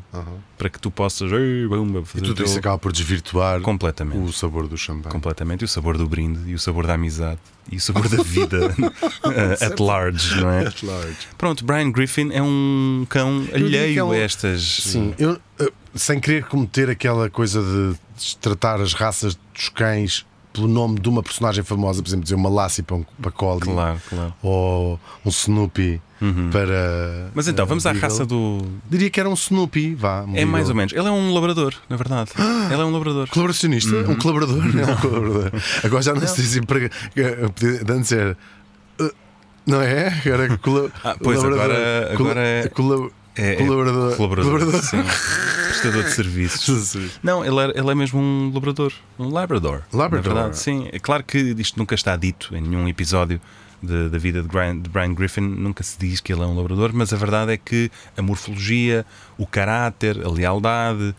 para 0.58 0.70
que 0.70 0.80
tu 0.80 0.90
possas. 0.92 1.30
Bumba, 1.70 2.04
E 2.16 2.22
tudo 2.22 2.36
teu- 2.36 2.46
isso 2.46 2.58
acaba 2.58 2.78
por 2.78 2.92
desvirtuar 2.92 3.62
Completamente. 3.62 4.18
o 4.18 4.32
sabor 4.32 4.68
do 4.68 4.78
champanhe. 4.78 5.12
Completamente. 5.12 5.62
E 5.62 5.66
o 5.66 5.68
sabor 5.68 5.98
do 5.98 6.08
brinde, 6.08 6.50
e 6.50 6.54
o 6.54 6.60
sabor 6.60 6.86
da 6.88 6.94
amizade, 6.94 7.40
e 7.72 7.78
o 7.78 7.82
sabor 7.82 8.08
da 8.10 8.22
vida 8.24 8.68
uh, 8.78 9.64
at 9.66 9.80
large, 9.80 10.40
não 10.42 10.50
é? 10.50 10.68
At 10.68 10.84
large. 10.84 11.18
Pronto, 11.38 11.66
Brian 11.66 11.92
Griffin 11.92 12.32
é 12.32 12.42
um 12.42 13.06
cão 13.10 13.42
diria 13.44 13.70
que 13.70 13.76
é 13.76 14.02
alheio 14.02 14.12
a 14.12 14.18
estas. 14.18 14.62
Sim, 14.84 15.14
eu, 15.18 15.40
eu, 15.60 15.72
sem 15.94 16.20
querer 16.20 16.46
cometer 16.46 16.90
aquela 16.90 17.30
coisa 17.30 17.62
de 17.62 18.38
tratar 18.38 18.80
as 18.82 18.94
raças 18.94 19.38
dos 19.54 19.70
cães 19.70 20.26
pelo 20.56 20.68
nome 20.68 21.00
de 21.00 21.10
uma 21.10 21.22
personagem 21.22 21.64
famosa, 21.64 22.02
por 22.02 22.08
exemplo, 22.10 22.24
dizer 22.24 22.36
uma 22.36 22.50
Lassie 22.50 22.82
para, 22.84 22.96
um, 22.96 23.06
para 23.22 23.32
Collie 23.32 23.60
Claro, 23.62 24.00
claro. 24.10 24.34
ou 24.42 25.00
um 25.26 25.30
Snoopy 25.30 26.02
para. 26.52 27.30
Mas 27.36 27.48
então, 27.48 27.66
eh, 27.66 27.68
vamos 27.68 27.86
à 27.86 27.92
Beagle. 27.92 28.10
raça 28.10 28.26
do. 28.26 28.60
Diria 28.90 29.10
que 29.10 29.20
era 29.20 29.30
um 29.30 29.34
Snoopy, 29.34 29.94
vá. 29.96 30.24
um 30.24 30.36
É 30.36 30.46
mais 30.46 30.66
Beagle. 30.66 30.70
ou 30.70 30.76
menos. 30.76 30.94
Ele 30.94 31.08
é 31.08 31.12
um 31.12 31.34
labrador, 31.34 31.74
na 31.90 31.98
verdade. 31.98 32.32
Ele 32.72 32.82
é 32.82 32.86
um 32.86 32.92
labrador. 32.92 33.30
Colaboracionista? 33.30 33.94
Uhum. 33.96 34.12
Um 34.12 34.16
colaborador? 34.16 34.64
É 34.64 34.92
um 34.92 34.96
colaborador. 34.98 35.52
Agora 35.84 36.02
já 36.02 36.14
não 36.14 36.26
se 36.26 36.42
diz 36.42 36.56
emprego. 36.56 36.94
Antes 37.90 38.12
era. 38.12 38.38
uh, 39.02 39.12
Não 39.68 39.82
é? 39.82 40.08
Agora 40.26 40.58
cola- 40.58 40.92
Ah, 41.04 41.16
pois, 41.22 41.44
agora- 41.44 42.14
agora 42.14 42.42
é- 42.42 42.70
É, 43.36 43.54
é 43.54 43.56
Colaborador. 43.56 44.16
Colaborador. 44.16 44.82
Sim. 44.84 45.04
Prestador 45.68 46.04
de 46.04 46.12
serviços. 46.12 46.96
Não, 47.24 47.44
ele 47.44 47.60
é, 47.60 47.80
ele 47.80 47.92
é 47.92 47.96
mesmo 47.96 48.20
um 48.20 48.52
labrador. 48.54 48.94
Um 49.20 49.30
labrador. 49.30 49.82
Labrador. 49.92 50.34
Verdade, 50.34 50.58
sim. 50.58 50.88
É 50.92 51.00
claro 51.00 51.24
que 51.24 51.38
isto 51.58 51.78
nunca 51.78 51.96
está 51.96 52.16
dito 52.16 52.56
em 52.56 52.62
nenhum 52.62 52.88
episódio 52.88 53.42
de- 53.84 54.10
da 54.10 54.18
vida 54.18 54.42
de 54.42 54.48
Brian, 54.48 54.80
de 54.80 54.90
Brian 54.90 55.14
Griffin. 55.14 55.42
Nunca 55.42 55.84
se 55.84 55.98
diz 56.00 56.22
que 56.22 56.32
ele 56.32 56.42
é 56.42 56.46
um 56.46 56.56
labrador, 56.56 56.92
mas 56.94 57.12
a 57.12 57.18
verdade 57.18 57.52
é 57.52 57.58
que 57.58 57.92
a 58.18 58.22
morfologia, 58.22 59.06
o 59.38 59.46
caráter, 59.46 60.26
a 60.26 60.30
lealdade, 60.30 61.14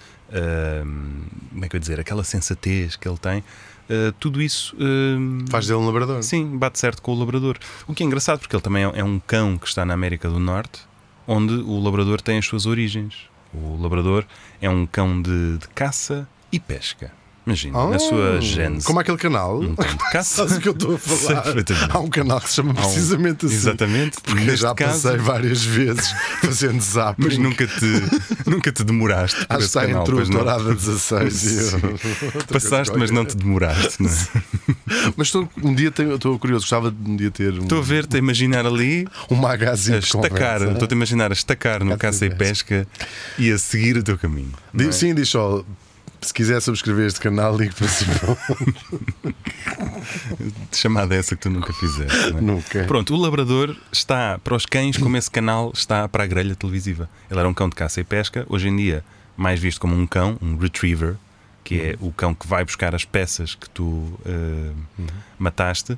hum, 0.84 1.22
como 1.52 1.64
é 1.64 1.68
que 1.68 1.76
eu 1.76 1.78
ia 1.78 1.80
dizer, 1.80 2.00
aquela 2.00 2.24
sensatez 2.24 2.96
que 2.96 3.06
ele 3.08 3.18
tem, 3.18 3.40
uh, 3.40 4.12
tudo 4.18 4.40
isso. 4.42 4.74
hum, 4.80 5.44
Faz 5.50 5.66
dele 5.66 5.78
um 5.80 5.86
labrador. 5.86 6.22
Sim, 6.22 6.56
bate 6.56 6.78
certo 6.78 7.02
com 7.02 7.12
o 7.12 7.18
labrador. 7.18 7.58
O 7.86 7.94
que 7.94 8.02
é 8.02 8.06
engraçado 8.06 8.40
porque 8.40 8.54
ele 8.56 8.62
também 8.62 8.84
é 8.84 8.92
é 9.00 9.04
um 9.04 9.18
cão 9.18 9.58
que 9.58 9.66
está 9.68 9.84
na 9.84 9.94
América 9.94 10.28
do 10.28 10.38
Norte, 10.40 10.80
onde 11.26 11.54
o 11.54 11.80
labrador 11.80 12.20
tem 12.20 12.38
as 12.38 12.46
suas 12.46 12.66
origens. 12.66 13.28
O 13.52 13.80
labrador 13.80 14.24
é 14.60 14.68
um 14.68 14.86
cão 14.86 15.20
de, 15.20 15.58
de 15.58 15.68
caça 15.68 16.28
e 16.52 16.60
pesca. 16.60 17.12
Imagina, 17.46 17.86
na 17.90 17.98
sua 18.00 18.36
Oh, 18.38 18.40
gênese. 18.40 18.84
Como 18.84 18.98
aquele 18.98 19.16
canal. 19.18 19.60
Um. 19.62 19.76
Sabes 20.24 20.56
o 20.56 20.60
que 20.60 20.68
eu 20.68 20.72
estou 20.72 20.96
a 20.96 20.98
falar? 20.98 21.44
Há 21.90 21.98
um 22.00 22.08
canal 22.08 22.40
que 22.40 22.48
se 22.48 22.56
chama 22.56 22.74
precisamente 22.74 23.46
assim. 23.46 23.54
Exatamente. 23.54 24.20
Porque 24.20 24.40
Neste 24.44 24.62
já 24.62 24.74
caso- 24.74 25.02
passei 25.04 25.18
várias 25.18 25.62
vezes 25.64 26.12
fazendo 26.42 26.80
zapping. 26.80 27.22
Mas 27.24 27.38
nunca 27.38 27.66
te, 27.66 28.02
nunca 28.50 28.72
te 28.72 28.82
demoraste 28.82 29.46
Acho 29.48 29.58
que 29.58 29.64
está 29.64 29.82
canal. 29.86 30.02
entre 30.02 30.14
o? 30.16 30.24
Dourada 30.26 30.74
16 30.74 31.42
e 31.44 31.56
eu. 32.34 32.44
Passaste, 32.52 32.96
mas 32.98 33.10
não 33.12 33.24
te 33.24 33.36
demoraste. 33.36 34.02
não 34.02 34.10
é? 34.10 34.16
Mas 35.16 35.28
estou, 35.28 35.48
um 35.62 35.72
dia 35.74 35.88
estou 35.96 36.38
curioso, 36.40 36.64
gostava 36.64 36.90
de 36.90 37.10
um 37.10 37.14
dia 37.16 37.30
ter 37.30 37.52
um, 37.52 37.62
Estou 37.62 37.78
a 37.78 37.82
ver-te 37.82 38.16
a 38.16 38.18
imaginar 38.18 38.66
ali 38.66 39.06
um 39.30 39.36
magazine 39.36 39.96
a 39.96 40.00
estacar, 40.00 40.62
estou-te 40.62 40.92
a 40.92 40.96
imaginar 40.96 41.30
a 41.30 41.34
estacar 41.34 41.84
no 41.84 41.96
Caça 41.96 42.26
e 42.26 42.30
pesca 42.34 42.86
e 43.38 43.52
a 43.52 43.56
seguir 43.58 43.96
o 43.96 44.02
teu 44.02 44.18
caminho. 44.18 44.52
é? 44.76 44.90
Sim, 44.90 45.14
diz 45.14 45.28
só. 45.28 45.64
Se 46.26 46.34
quiser 46.34 46.60
subscrever 46.60 47.06
este 47.06 47.20
canal, 47.20 47.56
ligue 47.56 47.72
para 47.72 47.86
cima. 47.86 48.14
chamada 50.74 51.14
essa 51.14 51.36
que 51.36 51.42
tu 51.42 51.50
nunca 51.50 51.72
fizeste. 51.72 52.36
é? 52.36 52.40
Nunca. 52.40 52.84
Pronto, 52.84 53.14
o 53.14 53.16
labrador 53.16 53.76
está 53.92 54.36
para 54.42 54.56
os 54.56 54.66
cães 54.66 54.96
como 54.96 55.16
esse 55.16 55.30
canal 55.30 55.70
está 55.72 56.08
para 56.08 56.24
a 56.24 56.26
grelha 56.26 56.56
televisiva. 56.56 57.08
Ele 57.30 57.38
era 57.38 57.48
um 57.48 57.54
cão 57.54 57.68
de 57.68 57.76
caça 57.76 58.00
e 58.00 58.04
pesca, 58.04 58.44
hoje 58.48 58.66
em 58.68 58.76
dia 58.76 59.04
mais 59.36 59.60
visto 59.60 59.80
como 59.80 59.94
um 59.94 60.04
cão, 60.04 60.36
um 60.42 60.56
retriever, 60.56 61.14
que 61.62 61.80
é 61.80 61.96
o 62.00 62.10
cão 62.10 62.34
que 62.34 62.46
vai 62.46 62.64
buscar 62.64 62.92
as 62.92 63.04
peças 63.04 63.54
que 63.54 63.70
tu 63.70 64.18
eh, 64.24 64.72
mataste. 65.38 65.96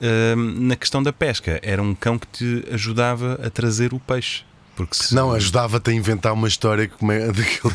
Eh, 0.00 0.34
na 0.36 0.76
questão 0.76 1.02
da 1.02 1.14
pesca, 1.14 1.58
era 1.62 1.82
um 1.82 1.94
cão 1.94 2.18
que 2.18 2.26
te 2.26 2.64
ajudava 2.72 3.40
a 3.42 3.48
trazer 3.48 3.94
o 3.94 4.00
peixe. 4.00 4.44
Porque 4.74 4.94
se... 4.94 5.14
Não, 5.14 5.32
ajudava-te 5.32 5.90
a 5.90 5.92
inventar 5.92 6.32
uma 6.32 6.48
história 6.48 6.88
como 6.88 7.12
é 7.12 7.26
daquele. 7.32 7.74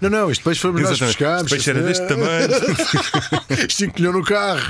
Não, 0.00 0.10
não, 0.10 0.30
este 0.30 0.44
peixe 0.44 0.60
foi 0.60 0.72
nós 0.72 0.98
buscar. 0.98 1.40
Este 1.40 1.50
peixe 1.50 1.70
era 1.70 1.82
deste 1.82 2.06
tamanho. 2.06 2.48
Isto 3.68 3.84
encolheu 3.84 4.12
no 4.12 4.24
carro. 4.24 4.60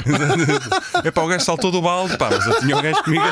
é 1.05 1.11
pá, 1.11 1.23
o 1.23 1.29
gajo 1.29 1.45
saltou 1.45 1.71
do 1.71 1.83
balde, 1.83 2.17
pá, 2.17 2.31
mas 2.31 2.47
eu 2.47 2.61
tinha 2.61 2.77
um 2.77 2.83
gajo 2.83 3.03
comigo. 3.03 3.25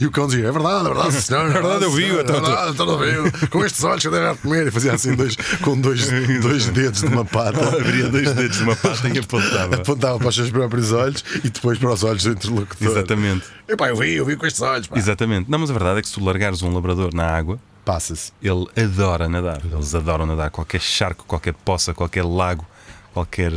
E 0.00 0.06
o 0.06 0.10
cão 0.10 0.26
dizia: 0.26 0.48
É 0.48 0.52
verdade, 0.52 0.86
é 0.86 0.94
verdade, 0.94 1.22
senhor. 1.22 1.50
É 1.50 1.52
verdade, 1.52 1.84
eu 1.84 1.90
vi, 1.90 2.06
senhor, 2.06 2.20
então, 2.20 2.36
É 2.36 2.40
verdade, 2.40 2.72
então. 2.72 3.48
Com 3.50 3.64
estes 3.64 3.84
olhos 3.84 4.00
que 4.00 4.08
eu 4.08 4.12
deve 4.12 4.26
a 4.28 4.34
comer. 4.34 4.66
E 4.66 4.70
fazia 4.70 4.92
assim 4.92 5.14
dois, 5.14 5.36
com 5.62 5.78
dois, 5.78 6.08
dois 6.40 6.66
dedos 6.66 7.00
de 7.00 7.06
uma 7.06 7.24
pata. 7.24 7.76
Abria 7.76 8.08
dois 8.08 8.32
dedos 8.32 8.56
de 8.56 8.62
uma 8.62 8.76
pata 8.76 9.08
e 9.08 9.18
apontava. 9.18 9.74
Apontava 9.76 10.18
para 10.18 10.28
os 10.28 10.34
seus 10.34 10.50
próprios 10.50 10.92
olhos 10.92 11.24
e 11.44 11.50
depois 11.50 11.78
para 11.78 11.92
os 11.92 12.02
olhos 12.02 12.22
do 12.22 12.30
interlocutor. 12.30 12.88
Exatamente. 12.88 13.44
Epá, 13.70 13.88
eu 13.88 13.96
vi, 13.96 14.14
eu 14.14 14.24
vi 14.24 14.36
com 14.36 14.46
estes 14.46 14.60
olhos. 14.62 14.86
Pá. 14.86 14.98
Exatamente. 14.98 15.50
Não, 15.50 15.58
mas 15.58 15.70
a 15.70 15.72
verdade 15.72 15.98
é 16.00 16.02
que 16.02 16.08
se 16.08 16.14
tu 16.14 16.24
largares 16.24 16.60
um 16.62 16.72
labrador 16.74 17.14
na 17.14 17.24
água, 17.26 17.58
Passa-se. 17.84 18.32
ele 18.42 18.66
adora 18.76 19.28
nadar. 19.28 19.60
Eles 19.64 19.94
adoram 19.94 20.26
nadar. 20.26 20.50
Qualquer 20.50 20.80
charco, 20.80 21.24
qualquer 21.26 21.54
poça, 21.54 21.94
qualquer 21.94 22.24
lago, 22.24 22.66
qualquer 23.12 23.52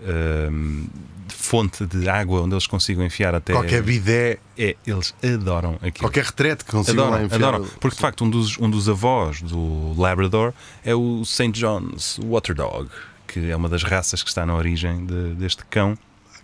ehm, 0.00 0.86
fonte 1.28 1.86
de 1.86 2.08
água 2.08 2.42
onde 2.42 2.54
eles 2.54 2.66
consigam 2.66 3.04
enfiar 3.04 3.34
até. 3.34 3.52
Qualquer 3.52 3.82
bidé, 3.82 4.38
É, 4.58 4.76
eles 4.86 5.14
adoram 5.22 5.74
aquilo. 5.76 6.00
qualquer 6.08 6.24
retrete 6.24 6.64
que 6.64 6.70
consigam 6.70 7.04
lá 7.04 7.16
Adoram, 7.16 7.24
enfiar. 7.26 7.48
adoram. 7.54 7.64
Porque 7.80 7.94
de 7.96 8.00
facto 8.00 8.24
um 8.24 8.30
dos, 8.30 8.58
um 8.58 8.68
dos 8.70 8.88
avós 8.88 9.40
do 9.42 9.94
Labrador 10.00 10.52
é 10.84 10.94
o 10.94 11.24
St. 11.24 11.50
John's 11.52 12.18
Water 12.22 12.54
Dog, 12.54 12.88
que 13.26 13.50
é 13.50 13.56
uma 13.56 13.68
das 13.68 13.82
raças 13.82 14.22
que 14.22 14.28
está 14.28 14.44
na 14.46 14.54
origem 14.54 15.04
de- 15.06 15.34
deste 15.34 15.64
cão. 15.66 15.96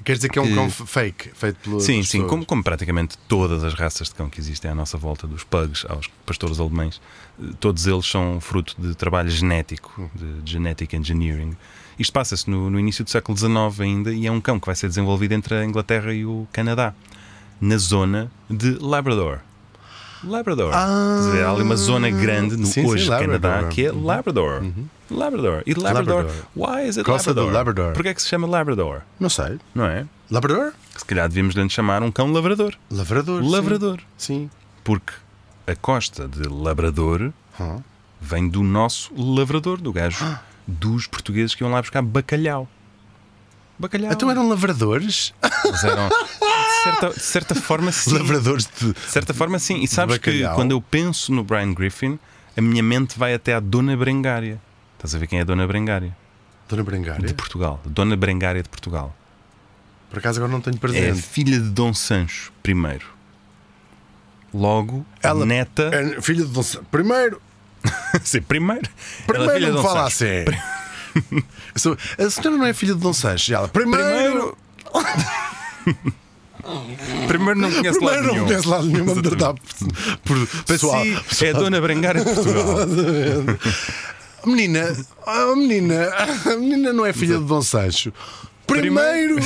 Quer 0.04 0.16
dizer 0.16 0.28
que 0.28 0.38
é 0.38 0.42
um 0.42 0.54
cão 0.54 0.70
fake, 0.70 1.30
feito 1.34 1.56
pelo. 1.60 1.80
Sim, 1.80 2.02
sim, 2.02 2.26
como, 2.26 2.44
como 2.44 2.62
praticamente 2.62 3.16
todas 3.28 3.62
as 3.62 3.74
raças 3.74 4.08
de 4.08 4.14
cão 4.14 4.28
que 4.28 4.40
existem 4.40 4.70
à 4.70 4.74
nossa 4.74 4.98
volta, 4.98 5.26
dos 5.26 5.44
pugs 5.44 5.84
aos 5.88 6.08
pastores 6.26 6.58
alemães, 6.58 7.00
eh, 7.40 7.46
todos 7.60 7.86
eles 7.86 8.06
são 8.06 8.40
fruto 8.40 8.74
de 8.78 8.94
trabalho 8.94 9.30
genético, 9.30 10.10
de 10.14 10.50
genetic 10.50 10.94
engineering. 10.94 11.56
Isto 11.98 12.12
passa-se 12.12 12.48
no, 12.50 12.70
no 12.70 12.80
início 12.80 13.04
do 13.04 13.10
século 13.10 13.36
XIX 13.36 13.80
ainda 13.80 14.12
e 14.12 14.26
é 14.26 14.32
um 14.32 14.40
cão 14.40 14.58
que 14.58 14.66
vai 14.66 14.74
ser 14.74 14.88
desenvolvido 14.88 15.32
entre 15.32 15.54
a 15.54 15.64
Inglaterra 15.64 16.12
e 16.12 16.24
o 16.24 16.46
Canadá, 16.52 16.94
na 17.60 17.76
zona 17.76 18.30
de 18.50 18.78
Labrador. 18.80 19.40
Labrador. 20.24 20.72
Ah, 20.74 21.18
dizer, 21.20 21.44
há 21.44 21.50
ali 21.50 21.62
uma 21.62 21.76
zona 21.76 22.10
grande 22.10 22.56
no 22.56 22.66
sim, 22.66 22.82
sim, 22.82 22.86
hoje 22.86 23.08
Labrador. 23.08 23.40
Canadá 23.40 23.68
que 23.68 23.86
é 23.86 23.92
Labrador. 23.92 24.62
Labrador. 25.10 25.62
E 25.66 25.74
Labrador, 25.74 26.16
Labrador. 26.24 26.42
why 26.56 26.88
is 26.88 26.96
it 26.96 27.04
Costa 27.04 27.34
do 27.34 27.40
Labrador? 27.40 27.54
Labrador. 27.66 27.92
Porquê 27.94 28.08
é 28.10 28.14
que 28.14 28.22
se 28.22 28.28
chama 28.28 28.46
Labrador? 28.46 29.02
Não 29.20 29.28
sei. 29.28 29.58
Não 29.74 29.84
é? 29.84 30.06
Labrador? 30.30 30.72
Se 30.96 31.04
calhar 31.04 31.28
devíamos 31.28 31.54
lhe 31.54 31.68
chamar 31.68 32.02
um 32.02 32.10
cão 32.10 32.32
lavrador. 32.32 32.74
Lavrador. 32.90 33.42
sim. 33.42 33.50
Lavrador. 33.50 34.00
Sim. 34.16 34.50
Porque 34.84 35.12
a 35.66 35.74
costa 35.76 36.26
de 36.28 36.48
Labrador 36.48 37.32
Ah. 37.60 37.78
vem 38.20 38.48
do 38.48 38.62
nosso 38.62 39.12
lavrador, 39.16 39.78
do 39.80 39.92
gajo 39.92 40.24
dos 40.66 41.06
portugueses 41.06 41.54
que 41.54 41.62
iam 41.64 41.70
lá 41.72 41.80
buscar 41.80 42.00
bacalhau. 42.02 42.68
Bacalhau. 43.78 44.12
Então 44.12 44.30
eram 44.30 44.48
lavradores? 44.48 45.34
Eles 45.64 45.82
eram- 45.84 46.08
certa, 46.82 47.08
de 47.10 47.20
certa 47.20 47.54
forma, 47.54 47.90
sim. 47.92 48.12
Lavradores 48.12 48.68
de. 48.78 48.92
De 48.92 49.00
certa 49.10 49.32
forma, 49.34 49.58
sim. 49.58 49.80
E 49.82 49.88
sabes 49.88 50.18
que 50.18 50.42
quando 50.54 50.70
eu 50.72 50.80
penso 50.80 51.32
no 51.32 51.42
Brian 51.44 51.72
Griffin, 51.72 52.18
a 52.56 52.60
minha 52.60 52.82
mente 52.82 53.18
vai 53.18 53.34
até 53.34 53.54
à 53.54 53.60
Dona 53.60 53.96
Brengária. 53.96 54.60
Estás 54.96 55.14
a 55.14 55.18
ver 55.18 55.26
quem 55.26 55.38
é 55.38 55.42
a 55.42 55.44
Dona 55.44 55.66
Brengária? 55.66 56.16
Dona 56.68 56.82
De 56.82 56.86
Brengária. 56.90 57.34
Portugal. 57.34 57.80
Dona 57.84 58.16
Brengária 58.16 58.62
de 58.62 58.68
Portugal. 58.68 59.14
Por 60.08 60.18
acaso 60.18 60.38
agora 60.38 60.52
não 60.52 60.60
tenho 60.60 60.74
É 60.74 60.76
a 60.76 60.80
presente. 60.80 61.22
filha 61.22 61.58
de 61.58 61.68
Dom 61.70 61.92
Sancho 61.92 62.52
I. 62.66 62.98
Logo, 64.54 65.04
Ela- 65.22 65.42
a 65.42 65.46
neta. 65.46 65.90
É 65.92 66.20
filho 66.20 66.46
de 66.46 66.52
Dom 66.52 66.62
Sa- 66.62 66.80
Primeiro, 66.90 67.40
Sim, 68.22 68.42
primeiro. 68.42 68.88
Ela 69.28 69.52
é 69.52 69.54
filha 69.54 69.54
primeiro 69.54 69.66
de 69.66 69.70
não 69.72 69.76
Dom 69.82 69.82
fala 69.82 70.10
Sancho. 70.10 70.24
assim. 70.48 71.42
Sou- 71.76 71.96
A 72.18 72.30
senhora 72.30 72.56
não 72.56 72.66
é 72.66 72.72
filha 72.72 72.94
de 72.94 73.00
Dom 73.00 73.12
Sancho. 73.12 73.50
E 73.50 73.54
Ela, 73.54 73.68
primeiro. 73.68 74.56
Primeiro. 74.92 76.16
Primeiro 77.28 77.60
não 77.60 77.70
conhece 77.70 77.98
Primeiro 77.98 78.16
lado 78.22 78.26
não 78.26 78.32
nenhum. 78.34 78.46
conhece 78.46 78.68
lado 78.68 78.86
nenhum 78.86 79.18
a 79.18 79.22
tratar 79.22 79.54
por, 80.24 80.46
pessoal. 80.66 81.02
é 81.04 81.48
a 81.50 81.52
Dona 81.52 81.80
Brengária 81.80 82.24
de 82.24 82.34
Portugal. 82.34 82.76
A 84.44 84.46
menina, 84.48 84.96
a 85.24 85.54
menina, 85.54 86.08
a 86.46 86.56
menina 86.56 86.92
não 86.92 87.06
é 87.06 87.12
filha 87.12 87.38
de 87.38 87.44
Dom 87.44 87.62
Sancho. 87.62 88.12
Primeiro. 88.66 89.36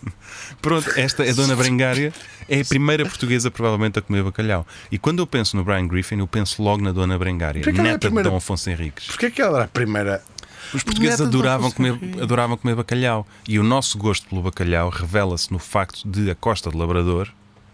Pronto, 0.62 0.90
esta 0.96 1.22
é 1.24 1.30
a 1.30 1.34
Dona 1.34 1.54
Brengária, 1.56 2.14
é 2.48 2.60
a 2.60 2.64
primeira 2.64 3.04
portuguesa 3.04 3.50
provavelmente 3.50 3.98
a 3.98 4.02
comer 4.02 4.22
bacalhau. 4.22 4.66
E 4.90 4.96
quando 4.98 5.18
eu 5.18 5.26
penso 5.26 5.54
no 5.56 5.64
Brian 5.64 5.86
Griffin, 5.86 6.18
eu 6.20 6.26
penso 6.26 6.62
logo 6.62 6.82
na 6.82 6.92
Dona 6.92 7.18
Brengária, 7.18 7.60
é 7.60 7.72
neta 7.72 7.98
primeira- 7.98 8.22
de 8.28 8.30
Dom 8.30 8.36
Afonso 8.36 8.70
Henriques. 8.70 9.06
Porquê 9.08 9.26
é 9.26 9.30
que 9.30 9.42
ela 9.42 9.58
era 9.58 9.64
a 9.64 9.68
primeira? 9.68 10.22
Os 10.74 10.82
portugueses 10.82 11.20
adoravam 11.20 11.70
comer, 11.70 11.98
adoravam 12.20 12.56
comer 12.56 12.74
bacalhau. 12.74 13.26
E 13.48 13.58
o 13.58 13.62
nosso 13.62 13.98
gosto 13.98 14.28
pelo 14.28 14.42
bacalhau 14.42 14.88
revela-se 14.88 15.52
no 15.52 15.58
facto 15.58 16.08
de 16.08 16.30
a 16.30 16.34
Costa 16.34 16.70
de 16.70 16.76
Labrador, 16.76 17.28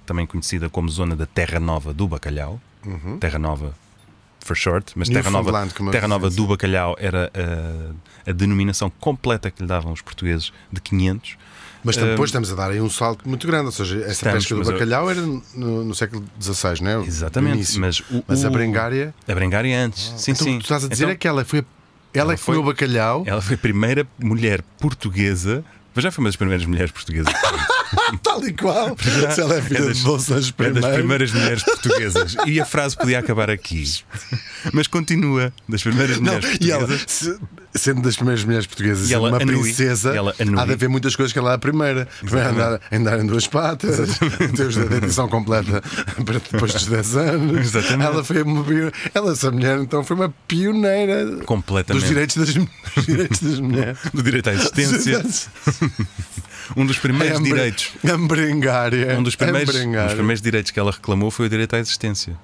também 0.04 0.26
conhecida 0.26 0.68
como 0.68 0.88
zona 0.88 1.14
da 1.14 1.26
Terra 1.26 1.60
Nova 1.60 1.92
do 1.92 2.08
Bacalhau, 2.08 2.60
Terra 3.20 3.38
Nova 3.38 3.74
for 4.40 4.56
short, 4.56 4.92
mas 4.96 5.08
Terra 5.08 5.30
Nova, 5.30 5.68
Terra 5.92 6.08
Nova 6.08 6.30
do 6.30 6.46
Bacalhau 6.46 6.96
era 6.98 7.30
a, 7.34 8.30
a 8.30 8.32
denominação 8.32 8.90
completa 8.98 9.50
que 9.50 9.62
lhe 9.62 9.68
davam 9.68 9.92
os 9.92 10.00
portugueses 10.00 10.52
de 10.72 10.80
500. 10.80 11.36
Mas 11.84 11.96
depois 11.96 12.28
estamos 12.30 12.50
a 12.50 12.54
dar 12.56 12.70
aí 12.70 12.80
um 12.80 12.90
salto 12.90 13.28
muito 13.28 13.46
grande. 13.46 13.66
Ou 13.66 13.72
seja, 13.72 13.98
essa 14.00 14.10
Estamos, 14.10 14.46
pesca 14.46 14.54
do 14.56 14.72
bacalhau 14.72 15.10
era 15.10 15.20
no, 15.20 15.84
no 15.84 15.94
século 15.94 16.24
XVI, 16.40 16.82
não 16.82 16.90
é? 16.90 17.06
Exatamente, 17.06 17.78
mas, 17.78 18.00
o, 18.00 18.24
Mas 18.26 18.44
a 18.44 18.50
Brengária. 18.50 19.14
A 19.28 19.34
Brengária 19.34 19.78
antes, 19.78 20.12
sim, 20.16 20.32
então, 20.32 20.44
sim. 20.44 20.56
o 20.56 20.58
que 20.58 20.60
tu 20.60 20.64
estás 20.64 20.84
a 20.84 20.88
dizer 20.88 21.04
Então, 21.04 21.12
é 21.12 21.16
que 21.16 21.28
ela 21.28 21.44
foi. 21.44 21.64
Ela, 22.14 22.24
ela 22.24 22.32
é 22.34 22.36
que 22.36 22.44
comeu 22.44 22.62
foi- 22.62 22.72
bacalhau. 22.72 23.24
Ela 23.26 23.40
foi 23.40 23.54
a 23.54 23.58
primeira 23.58 24.06
mulher 24.18 24.62
portuguesa, 24.80 25.64
mas 25.94 26.02
já 26.04 26.10
foi 26.10 26.22
uma 26.24 26.28
das 26.28 26.36
primeiras 26.36 26.66
mulheres 26.66 26.90
portuguesas. 26.90 27.32
Tal 28.22 28.46
e 28.46 28.52
qual. 28.52 28.96
Se 29.34 29.40
ela 29.40 29.56
é 29.56 29.62
filha 29.62 29.78
é 29.78 29.82
das- 29.86 29.98
de 29.98 30.54
É 30.58 30.70
das 30.70 30.94
primeiras 30.94 31.32
mulheres 31.32 31.62
portuguesas. 31.62 32.36
E 32.46 32.60
a 32.60 32.64
frase 32.66 32.96
podia 32.96 33.18
acabar 33.18 33.50
aqui. 33.50 33.84
Mas 34.72 34.86
continua. 34.86 35.52
Das 35.68 35.82
primeiras 35.82 36.18
Não, 36.18 36.34
mulheres 36.34 36.58
e 36.60 36.70
ela, 36.70 36.86
portuguesas. 36.86 37.10
se- 37.12 37.38
sendo 37.74 38.02
das 38.02 38.16
primeiras 38.16 38.44
mulheres 38.44 38.66
portuguesas, 38.66 39.08
E 39.10 39.14
ela 39.14 39.28
uma 39.28 39.36
anui- 39.40 39.60
princesa, 39.62 40.14
ela 40.14 40.34
anui- 40.40 40.60
há 40.60 40.64
de 40.66 40.72
haver 40.72 40.88
muitas 40.88 41.14
coisas 41.14 41.32
que 41.32 41.38
ela 41.38 41.52
é 41.52 41.54
a 41.54 41.58
primeira. 41.58 42.08
Primeiro 42.20 42.48
andar, 42.50 42.80
andar 42.90 43.20
em 43.20 43.26
duas 43.26 43.46
patas, 43.46 43.96
ter 44.56 44.72
da 44.72 44.84
dentição 45.00 45.28
completa 45.28 45.82
para 46.24 46.38
depois 46.40 46.72
dos 46.72 46.86
10 46.86 47.16
anos. 47.16 47.58
Exatamente. 47.58 48.06
Ela 48.06 48.24
foi 48.24 48.42
uma 48.42 48.64
ela, 49.14 49.32
essa 49.32 49.50
mulher, 49.50 49.78
então, 49.78 50.02
foi 50.02 50.16
uma 50.16 50.34
pioneira 50.48 51.36
Completamente. 51.44 52.00
dos 52.02 52.08
direitos 52.08 52.36
das, 52.36 52.54
dos 52.96 53.06
direitos 53.06 53.40
das 53.40 53.60
mulheres. 53.60 53.98
Do 54.12 54.22
direito 54.22 54.50
à 54.50 54.54
existência. 54.54 55.22
Um 56.76 56.84
dos 56.86 56.98
primeiros 56.98 57.38
Ambre- 57.38 57.50
direitos. 57.52 57.90
Ambrengária. 58.08 59.18
Um 59.18 59.22
dos 59.22 59.34
primeiros, 59.36 59.74
um 59.74 59.92
dos 59.92 60.14
primeiros 60.14 60.42
direitos 60.42 60.70
que 60.70 60.78
ela 60.80 60.90
reclamou 60.90 61.30
foi 61.30 61.46
o 61.46 61.48
direito 61.48 61.74
à 61.74 61.78
existência. 61.78 62.36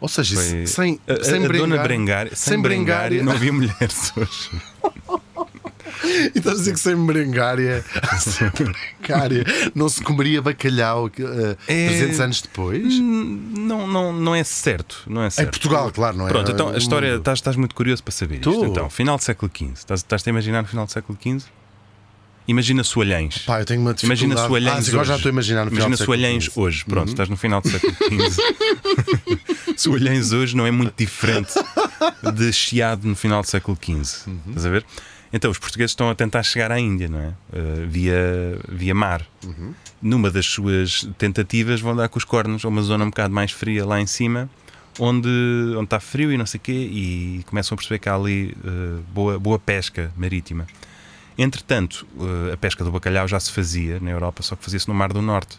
Ou 0.00 0.08
seja, 0.08 0.36
Foi- 0.36 0.66
sem, 0.66 1.00
a, 1.08 1.24
sem 1.24 1.36
a 1.44 1.48
dona 1.48 1.48
Brengária- 1.48 1.82
Brengária, 1.82 2.32
sem, 2.36 2.60
Brengária, 2.60 3.22
não 3.22 3.32
havia 3.32 3.52
mulheres 3.52 4.12
hoje. 4.16 4.50
E 6.04 6.38
estás 6.38 6.56
a 6.56 6.58
dizer 6.58 6.72
que 6.74 6.80
sem 6.80 6.94
merengária, 6.94 7.82
sem 8.20 8.50
merengária 8.58 9.44
não 9.74 9.88
se 9.88 10.02
comeria 10.02 10.42
bacalhau 10.42 11.08
eh, 11.18 11.56
É- 11.66 11.86
300 11.88 12.20
anos 12.20 12.42
depois? 12.42 12.98
Não, 13.00 13.86
não, 13.86 14.12
não 14.12 14.34
é 14.34 14.44
certo. 14.44 15.02
Não 15.06 15.22
é 15.22 15.28
Em 15.28 15.30
certo. 15.30 15.50
Portugal, 15.52 15.90
claro, 15.90 16.16
não 16.16 16.26
é? 16.26 16.28
Pronto, 16.28 16.50
então 16.52 16.68
a 16.68 16.76
história, 16.76 17.16
estás, 17.16 17.38
estás 17.38 17.56
muito 17.56 17.74
curioso 17.74 18.02
para 18.02 18.12
saber 18.12 18.36
isto. 18.36 18.52
Tô. 18.52 18.66
Então, 18.66 18.90
final 18.90 19.16
do 19.16 19.22
século 19.22 19.50
XV. 19.52 19.72
Estás, 19.74 20.00
estás 20.00 20.22
a 20.26 20.30
imaginar 20.30 20.62
no 20.62 20.68
final 20.68 20.84
do 20.86 20.92
século 20.92 21.18
XV? 21.20 21.44
Imagina 22.48 22.84
Soalhães. 22.84 23.38
Pá, 23.38 23.60
eu 23.60 23.64
tenho 23.64 23.80
uma 23.80 23.92
dificuldade. 23.92 24.24
Imagina 24.24 24.40
ah, 24.40 24.48
Soalhães 24.48 24.84
sim, 24.84 24.90
agora 24.90 25.02
hoje. 25.02 25.08
já 25.08 25.16
estou 25.16 25.28
a 25.28 25.32
imaginar 25.32 25.64
no 25.64 25.70
final 25.70 25.86
Imagina 25.88 25.96
do 25.96 25.98
século 25.98 26.18
Soalhães 26.18 26.44
XV. 26.44 26.60
hoje. 26.60 26.84
Pronto, 26.84 27.08
estás 27.08 27.28
no 27.28 27.36
final 27.36 27.60
do 27.60 27.68
século 27.68 27.94
XV. 27.94 28.42
Soalhães 29.76 30.32
hoje 30.32 30.56
não 30.56 30.66
é 30.66 30.70
muito 30.70 30.94
diferente 30.96 31.52
de 32.34 32.52
Chiado 32.52 33.06
no 33.06 33.16
final 33.16 33.42
do 33.42 33.48
século 33.48 33.76
XV. 33.80 34.30
Estás 34.48 34.66
a 34.66 34.70
ver? 34.70 34.84
Então, 35.32 35.50
os 35.50 35.58
portugueses 35.58 35.90
estão 35.90 36.08
a 36.08 36.14
tentar 36.14 36.42
chegar 36.44 36.70
à 36.70 36.78
Índia, 36.78 37.08
não 37.08 37.18
é? 37.18 37.28
Uh, 37.28 37.86
via, 37.88 38.58
via 38.68 38.94
mar. 38.94 39.26
Numa 40.00 40.30
das 40.30 40.46
suas 40.46 41.06
tentativas, 41.18 41.80
vão 41.80 41.96
dar 41.96 42.08
com 42.08 42.18
os 42.18 42.24
cornos 42.24 42.64
a 42.64 42.68
uma 42.68 42.80
zona 42.82 43.04
um 43.04 43.10
bocado 43.10 43.34
mais 43.34 43.50
fria 43.50 43.84
lá 43.84 44.00
em 44.00 44.06
cima, 44.06 44.48
onde, 44.98 45.28
onde 45.74 45.84
está 45.84 45.98
frio 45.98 46.32
e 46.32 46.38
não 46.38 46.46
sei 46.46 46.58
o 46.58 46.60
quê, 46.62 46.72
e 46.72 47.44
começam 47.46 47.74
a 47.74 47.76
perceber 47.76 47.98
que 47.98 48.08
há 48.08 48.14
ali 48.14 48.56
uh, 48.64 49.02
boa, 49.12 49.38
boa 49.38 49.58
pesca 49.58 50.12
marítima. 50.16 50.66
Entretanto, 51.38 52.06
uh, 52.16 52.52
a 52.52 52.56
pesca 52.56 52.82
do 52.84 52.90
bacalhau 52.90 53.28
já 53.28 53.38
se 53.38 53.52
fazia 53.52 54.00
na 54.00 54.10
Europa, 54.10 54.42
só 54.42 54.56
que 54.56 54.64
fazia-se 54.64 54.88
no 54.88 54.94
Mar 54.94 55.12
do 55.12 55.20
Norte. 55.22 55.58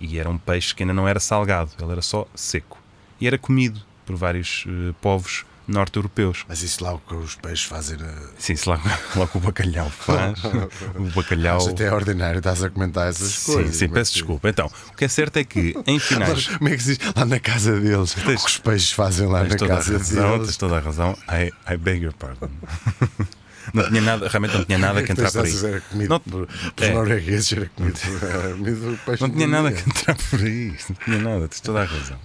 E 0.00 0.18
era 0.18 0.28
um 0.30 0.38
peixe 0.38 0.74
que 0.74 0.82
ainda 0.82 0.92
não 0.94 1.08
era 1.08 1.18
salgado, 1.18 1.70
ele 1.80 1.90
era 1.92 2.02
só 2.02 2.26
seco. 2.34 2.78
E 3.20 3.26
era 3.26 3.36
comido 3.36 3.80
por 4.06 4.14
vários 4.16 4.64
uh, 4.66 4.94
povos 5.00 5.44
norte-europeus. 5.66 6.44
Mas 6.48 6.62
isso 6.62 6.82
lá 6.82 6.94
o 6.94 6.98
que 6.98 7.14
os 7.14 7.34
peixes 7.34 7.64
fazem. 7.66 7.98
eh, 8.00 8.26
Sim, 8.38 8.56
se 8.56 8.66
lá, 8.68 8.80
lá 9.16 9.26
que 9.26 9.36
o 9.36 9.40
bacalhau 9.40 9.90
faz. 9.90 10.38
o 10.96 11.10
bacalhau. 11.14 11.58
Acho 11.58 11.70
até 11.70 11.84
é 11.88 11.92
ordinário, 11.92 12.38
estás 12.38 12.62
a 12.64 12.70
comentar 12.70 13.08
essas 13.08 13.28
Sim, 13.32 13.52
coisas. 13.52 13.76
sim, 13.76 13.86
mas- 13.88 13.94
peço 13.94 14.12
desculpa. 14.14 14.48
Então, 14.48 14.70
o 14.90 14.96
que 14.96 15.04
é 15.04 15.08
certo 15.08 15.36
é 15.36 15.44
que 15.44 15.74
em 15.86 15.94
Mas 15.98 16.02
finais. 16.04 16.46
Como 16.48 16.68
é 16.70 16.76
que 16.76 16.82
se 16.82 16.96
diz? 16.96 17.12
Lá 17.14 17.24
na 17.26 17.38
casa 17.40 17.78
deles. 17.78 18.12
O 18.16 18.20
que 18.22 18.32
os 18.32 18.56
peixes 18.58 18.92
fazem 18.92 19.26
lá 19.26 19.40
Tens 19.44 19.60
na 19.60 19.68
casa 19.68 19.92
razão, 19.98 20.30
deles. 20.30 20.46
tens 20.46 20.56
toda 20.56 20.76
a 20.78 20.80
razão. 20.80 21.14
I, 21.28 21.52
I 21.70 21.76
beg 21.76 22.02
your 22.04 22.14
pardon. 22.14 22.48
Não 23.74 23.88
tinha 23.88 24.00
nada, 24.00 24.28
realmente 24.28 24.54
não 24.56 24.64
tinha 24.64 24.78
nada 24.78 25.02
que 25.02 25.12
entrar 25.12 25.30
por 25.30 25.44
aí. 25.44 25.64
Era 25.66 25.80
comido 25.80 26.08
Não- 26.10 26.20
por, 26.20 26.46
por 26.46 26.84
é. 26.84 26.92
noruegueses, 26.92 27.52
era 27.52 27.66
comido, 27.74 27.98
era 28.22 28.50
comido 28.54 28.98
Não 29.20 29.30
tinha 29.30 29.46
nada 29.46 29.72
que 29.72 29.88
entrar 29.88 30.14
por 30.16 30.40
aí. 30.40 30.74
Não 30.88 30.96
tinha 31.04 31.18
nada, 31.18 31.48
tens 31.48 31.60
toda 31.60 31.80
a 31.82 31.84
razão. 31.84 32.18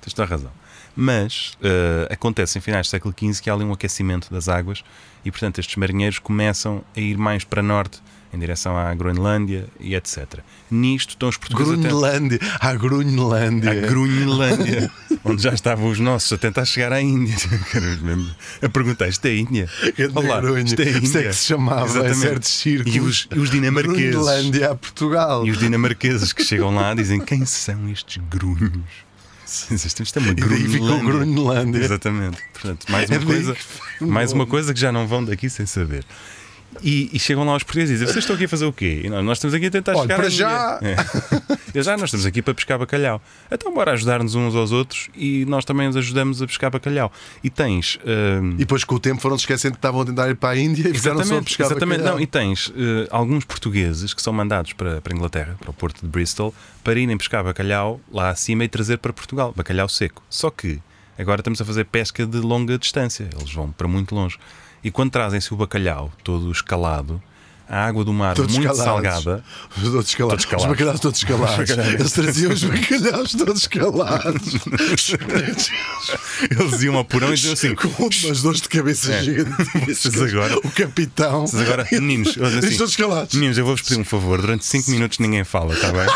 Tens 0.00 0.14
toda 0.14 0.26
a 0.26 0.30
razão. 0.30 0.52
Mas 0.96 1.52
eh, 1.62 2.08
acontece 2.10 2.58
em 2.58 2.60
finais 2.60 2.86
do 2.86 2.90
século 2.90 3.14
XV 3.16 3.40
que 3.42 3.48
há 3.48 3.54
ali 3.54 3.64
um 3.64 3.72
aquecimento 3.72 4.32
das 4.32 4.48
águas 4.48 4.82
e, 5.24 5.30
portanto, 5.30 5.58
estes 5.60 5.76
marinheiros 5.76 6.18
começam 6.18 6.84
a 6.96 7.00
ir 7.00 7.16
mais 7.16 7.44
para 7.44 7.62
norte, 7.62 8.02
em 8.32 8.38
direção 8.38 8.76
à 8.76 8.94
Groenlândia 8.94 9.66
e 9.80 9.94
etc. 9.94 10.40
Nisto 10.70 11.10
estão 11.10 11.28
os 11.28 11.36
portugueses 11.36 11.76
Grunlândia, 11.78 12.38
a 12.60 12.74
Grunlândia. 12.74 13.70
à 13.70 13.74
Grunlândia, 13.74 14.90
onde 15.24 15.42
já 15.42 15.52
estavam 15.52 15.88
os 15.88 15.98
nossos 15.98 16.32
a 16.32 16.38
tentar 16.38 16.64
chegar 16.64 16.92
à 16.92 17.00
Índia. 17.00 17.34
A 18.62 18.68
perguntar: 18.68 19.08
isto 19.08 19.24
é 19.26 19.36
Índia? 19.36 19.68
Olá, 20.14 20.40
Grunha. 20.40 20.62
isto 20.62 20.80
é 20.80 20.88
Índia. 20.90 21.00
Isto 21.00 21.18
é 21.18 21.22
que 21.24 21.32
se 21.34 21.46
chamava 21.46 21.82
em 21.82 21.90
Exatamente. 21.90 22.18
certos 22.18 22.50
círculos. 22.50 22.94
E 22.94 23.00
os, 23.00 23.28
os 23.36 23.50
dinamarqueses. 23.50 24.10
Grunlândia 24.10 24.70
a 24.70 24.74
Portugal. 24.74 25.46
E 25.46 25.50
os 25.50 25.58
dinamarqueses 25.58 26.32
que 26.32 26.44
chegam 26.44 26.74
lá 26.74 26.94
dizem: 26.94 27.20
quem 27.20 27.44
são 27.44 27.88
estes 27.88 28.22
grunhos? 28.30 29.10
Isto 29.70 30.18
é 30.18 30.22
uma 30.22 30.30
E 30.30 30.34
Grunlândia. 30.34 31.04
Grunlândia. 31.04 31.78
Exatamente. 31.84 32.38
Portanto, 32.52 32.86
mais 32.88 33.10
É 33.10 33.18
uma 33.18 33.26
coisa, 33.26 33.56
mais 34.00 34.32
uma 34.32 34.46
coisa 34.46 34.72
que 34.72 34.78
já 34.78 34.92
não 34.92 35.06
vão 35.08 35.24
daqui 35.24 35.50
sem 35.50 35.66
saber. 35.66 36.04
E, 36.82 37.10
e 37.12 37.18
chegam 37.18 37.44
lá 37.44 37.56
os 37.56 37.62
portugueses 37.64 37.90
e 37.90 37.94
dizem: 37.94 38.06
Vocês 38.06 38.22
estão 38.24 38.36
aqui 38.36 38.44
a 38.44 38.48
fazer 38.48 38.64
o 38.64 38.72
quê? 38.72 39.02
E 39.04 39.08
nós, 39.10 39.24
nós 39.24 39.38
estamos 39.38 39.54
aqui 39.54 39.66
a 39.66 39.70
tentar 39.70 39.92
Olha, 39.96 40.02
chegar 40.02 40.16
para 40.16 40.24
à 40.24 40.28
Índia." 40.28 40.38
já. 40.38 40.78
É. 41.74 41.82
Já, 41.82 41.92
nós 41.96 42.04
estamos 42.04 42.26
aqui 42.26 42.40
para 42.42 42.54
pescar 42.54 42.78
bacalhau. 42.78 43.20
Então, 43.50 43.72
bora 43.74 43.92
ajudar-nos 43.92 44.34
uns 44.34 44.54
aos 44.54 44.72
outros 44.72 45.08
e 45.16 45.44
nós 45.46 45.64
também 45.64 45.88
os 45.88 45.96
ajudamos 45.96 46.40
a 46.42 46.46
pescar 46.46 46.70
bacalhau. 46.70 47.12
E 47.44 47.50
tens. 47.50 47.98
hum, 48.04 48.52
E 48.54 48.58
depois 48.58 48.84
com 48.84 48.94
o 48.94 49.00
tempo 49.00 49.20
foram 49.20 49.36
se 49.36 49.42
esquecendo 49.42 49.74
que 49.74 49.78
estavam 49.78 50.00
a 50.00 50.04
tentar 50.04 50.28
ir 50.30 50.36
para 50.36 50.50
a 50.50 50.56
Índia 50.58 50.88
e 50.88 50.94
ficaram 50.94 51.24
só 51.24 51.38
a 51.38 51.42
pescar 51.42 51.66
exatamente. 51.66 51.98
bacalhau. 51.98 52.16
Não, 52.16 52.22
e 52.22 52.26
tens 52.26 52.72
eh, 52.76 53.06
alguns 53.10 53.44
portugueses 53.44 54.14
que 54.14 54.22
são 54.22 54.32
mandados 54.32 54.72
para, 54.72 55.00
para 55.00 55.12
a 55.12 55.16
Inglaterra, 55.16 55.56
para 55.60 55.70
o 55.70 55.74
porto 55.74 56.00
de 56.02 56.08
Bristol, 56.08 56.54
para 56.82 56.98
irem 56.98 57.16
pescar 57.18 57.44
bacalhau 57.44 58.00
lá 58.12 58.30
acima 58.30 58.64
e 58.64 58.68
trazer 58.68 58.98
para 58.98 59.12
Portugal, 59.12 59.52
bacalhau 59.56 59.88
seco. 59.88 60.22
Só 60.30 60.50
que 60.50 60.80
agora 61.18 61.40
estamos 61.40 61.60
a 61.60 61.64
fazer 61.64 61.84
pesca 61.84 62.26
de 62.26 62.38
longa 62.38 62.78
distância, 62.78 63.28
eles 63.38 63.52
vão 63.52 63.70
para 63.70 63.86
muito 63.88 64.14
longe. 64.14 64.38
E 64.82 64.90
quando 64.90 65.10
trazem-se 65.10 65.52
o 65.52 65.56
bacalhau 65.56 66.10
todo 66.24 66.50
escalado, 66.50 67.22
a 67.70 67.86
água 67.86 68.04
do 68.04 68.12
mar 68.12 68.34
Todos 68.34 68.52
muito 68.56 68.70
escalados. 68.72 68.84
salgada, 69.14 69.44
Todos 69.80 70.06
escalados. 70.08 70.44
Todos 70.44 70.44
escalados. 70.44 70.64
Os 70.64 70.70
bacalhaus 70.70 71.00
todos 71.00 71.18
escalados. 71.18 71.70
Eles 71.70 72.12
traziam 72.12 72.52
os 72.52 72.64
bacalhaus 72.64 73.32
todos 73.32 73.60
escalados. 73.62 74.54
eles 76.50 76.82
iam 76.82 76.96
ao 76.96 77.04
porão 77.04 77.28
e 77.32 77.36
diziam 77.36 77.52
assim: 77.54 77.74
Com 77.76 77.88
umas 77.88 78.42
dores 78.42 78.60
de 78.60 78.68
cabeça 78.68 79.12
É. 79.12 79.22
gigantes. 79.22 80.06
Agora- 80.20 80.58
O 80.58 80.70
capitão. 80.72 81.46
Vocês 81.46 81.62
agora, 81.62 81.86
meninos, 81.92 82.36
assim, 82.36 82.76
todos 82.76 82.90
escalados. 82.90 83.34
Meninos, 83.34 83.56
eu 83.58 83.64
vou-vos 83.64 83.82
pedir 83.82 84.00
um 84.00 84.04
favor. 84.04 84.40
Durante 84.40 84.64
5 84.66 84.90
minutos 84.90 85.18
ninguém 85.18 85.44
fala, 85.44 85.72
está 85.74 85.92
bem? 85.92 86.06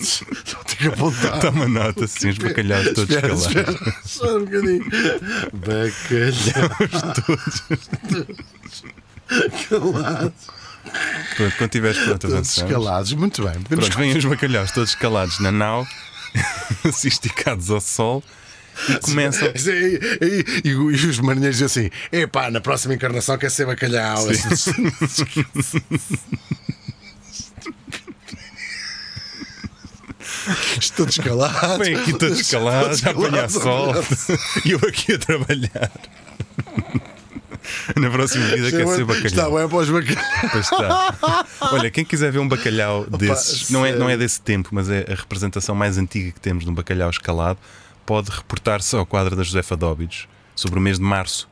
Só 0.00 0.24
tenho 0.64 0.78
que 0.78 0.86
apontar. 0.88 1.40
Toma 1.40 1.68
nota, 1.68 2.06
sim, 2.06 2.30
os 2.30 2.38
bacalhaus 2.38 2.84
todos 2.94 3.10
Espera, 3.10 3.28
calados. 3.28 3.46
espera, 3.46 3.96
só 4.04 4.36
um 4.38 4.44
bocadinho. 4.44 4.84
Bacalhaus 5.54 7.02
todos 7.26 8.34
calados. 9.68 10.32
Pronto, 11.36 11.54
quando 11.56 11.70
tiveres 11.70 11.98
pronto, 11.98 12.18
Todos 12.20 12.34
avançamos. 12.34 12.72
calados. 12.72 13.12
Muito 13.14 13.42
bem. 13.42 13.54
Podemos 13.62 13.88
Pronto, 13.88 13.98
vêm 13.98 14.16
os 14.16 14.24
bacalhaus 14.24 14.70
todos 14.70 14.94
calados 14.94 15.40
na 15.40 15.50
nau, 15.50 15.86
assim 16.84 17.08
esticados 17.08 17.70
ao 17.70 17.80
sol, 17.80 18.22
e 18.88 18.94
começam. 19.00 19.48
E, 19.48 19.60
e- 20.24 20.44
e- 20.64 20.70
e 20.70 20.74
os 20.74 21.18
marinheiros 21.20 21.58
dizem 21.58 21.86
assim: 21.86 21.90
epá, 22.12 22.50
na 22.50 22.60
próxima 22.60 22.94
encarnação 22.94 23.38
quer 23.38 23.50
ser 23.50 23.66
bacalhau. 23.66 24.26
Estou 30.78 31.06
descalado. 31.06 31.78
Vêm 31.82 31.94
aqui 31.96 32.12
todos 32.18 32.50
calados, 32.50 33.04
a 33.06 33.10
apanhar 33.10 33.48
sol, 33.50 33.94
e 34.64 34.72
eu 34.72 34.78
aqui 34.86 35.12
a 35.14 35.18
trabalhar. 35.18 35.90
Na 37.96 38.10
próxima 38.10 38.46
vida 38.46 38.70
quer 38.70 38.86
ser 38.86 39.04
bacalhau. 39.04 39.26
Está 39.26 39.50
bem 39.50 39.68
para 39.68 40.58
os 40.58 40.66
está. 40.66 41.46
Olha, 41.72 41.90
quem 41.90 42.04
quiser 42.04 42.30
ver 42.30 42.38
um 42.38 42.48
bacalhau 42.48 43.04
desses, 43.06 43.70
não 43.70 43.84
é, 43.84 43.94
não 43.94 44.08
é 44.08 44.16
desse 44.16 44.40
tempo, 44.40 44.70
mas 44.72 44.88
é 44.88 45.06
a 45.10 45.14
representação 45.14 45.74
mais 45.74 45.98
antiga 45.98 46.32
que 46.32 46.40
temos 46.40 46.64
de 46.64 46.70
um 46.70 46.74
bacalhau 46.74 47.10
escalado, 47.10 47.58
pode 48.04 48.30
reportar-se 48.30 48.94
ao 48.96 49.06
quadro 49.06 49.34
da 49.34 49.42
Josefa 49.42 49.76
Dóbidos 49.76 50.28
sobre 50.54 50.78
o 50.78 50.82
mês 50.82 50.98
de 50.98 51.04
março, 51.04 51.48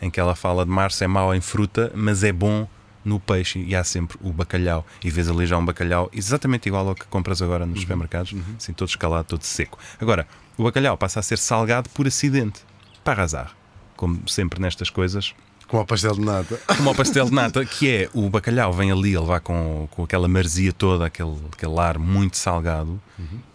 em 0.00 0.10
que 0.10 0.18
ela 0.18 0.34
fala 0.34 0.64
de 0.64 0.70
março 0.70 1.04
é 1.04 1.06
mau 1.06 1.34
em 1.34 1.40
fruta, 1.40 1.92
mas 1.94 2.24
é 2.24 2.32
bom 2.32 2.66
no 3.04 3.20
peixe 3.20 3.58
e 3.58 3.76
há 3.76 3.84
sempre 3.84 4.16
o 4.22 4.32
bacalhau. 4.32 4.86
E 5.02 5.10
vês 5.10 5.28
ali 5.28 5.46
já 5.46 5.58
um 5.58 5.64
bacalhau 5.64 6.10
exatamente 6.12 6.66
igual 6.68 6.88
ao 6.88 6.94
que 6.94 7.06
compras 7.06 7.42
agora 7.42 7.66
nos 7.66 7.80
supermercados, 7.80 8.34
assim 8.56 8.72
todo 8.72 8.88
escalado, 8.88 9.28
todo 9.28 9.42
seco. 9.42 9.78
Agora, 10.00 10.26
o 10.56 10.64
bacalhau 10.64 10.96
passa 10.96 11.20
a 11.20 11.22
ser 11.22 11.36
salgado 11.36 11.90
por 11.90 12.06
acidente, 12.06 12.60
para 13.02 13.12
arrasar. 13.12 13.63
Como 13.96 14.20
sempre 14.28 14.60
nestas 14.60 14.90
coisas, 14.90 15.34
Com 15.68 15.78
o 15.80 15.86
pastel 15.86 16.14
de 16.14 16.20
nata. 16.20 16.60
como 16.76 16.88
ao 16.88 16.94
pastel 16.94 17.26
de 17.26 17.32
nata, 17.32 17.64
que 17.64 17.88
é 17.88 18.10
o 18.12 18.28
bacalhau 18.28 18.72
vem 18.72 18.90
ali 18.92 19.14
a 19.16 19.20
levar 19.20 19.40
com, 19.40 19.88
com 19.90 20.02
aquela 20.04 20.28
marzia 20.28 20.72
toda, 20.72 21.06
aquele, 21.06 21.36
aquele 21.52 21.78
ar 21.78 21.98
muito 21.98 22.36
salgado, 22.36 23.00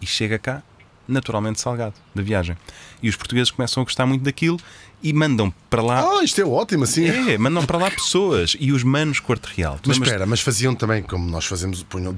e 0.00 0.06
chega 0.06 0.38
cá 0.38 0.62
naturalmente 1.06 1.60
salgado 1.60 1.94
da 2.14 2.22
viagem. 2.22 2.56
E 3.02 3.08
os 3.08 3.16
portugueses 3.16 3.50
começam 3.50 3.80
a 3.80 3.84
gostar 3.84 4.06
muito 4.06 4.22
daquilo 4.22 4.58
e 5.02 5.12
mandam 5.12 5.52
para 5.68 5.82
lá. 5.82 6.00
Ah, 6.08 6.22
isto 6.22 6.40
é 6.40 6.44
ótimo, 6.44 6.84
assim. 6.84 7.04
É, 7.08 7.36
mandam 7.36 7.66
para 7.66 7.78
lá 7.78 7.90
pessoas 7.90 8.56
e 8.60 8.70
os 8.70 8.84
manos 8.84 9.18
Corte 9.18 9.46
Real. 9.56 9.76
Mas 9.84 9.96
lembras- 9.96 10.08
espera, 10.12 10.26
mas 10.26 10.40
faziam 10.40 10.72
também, 10.74 11.02
como 11.02 11.28
nós 11.28 11.44
fazemos, 11.46 11.82
punham, 11.82 12.12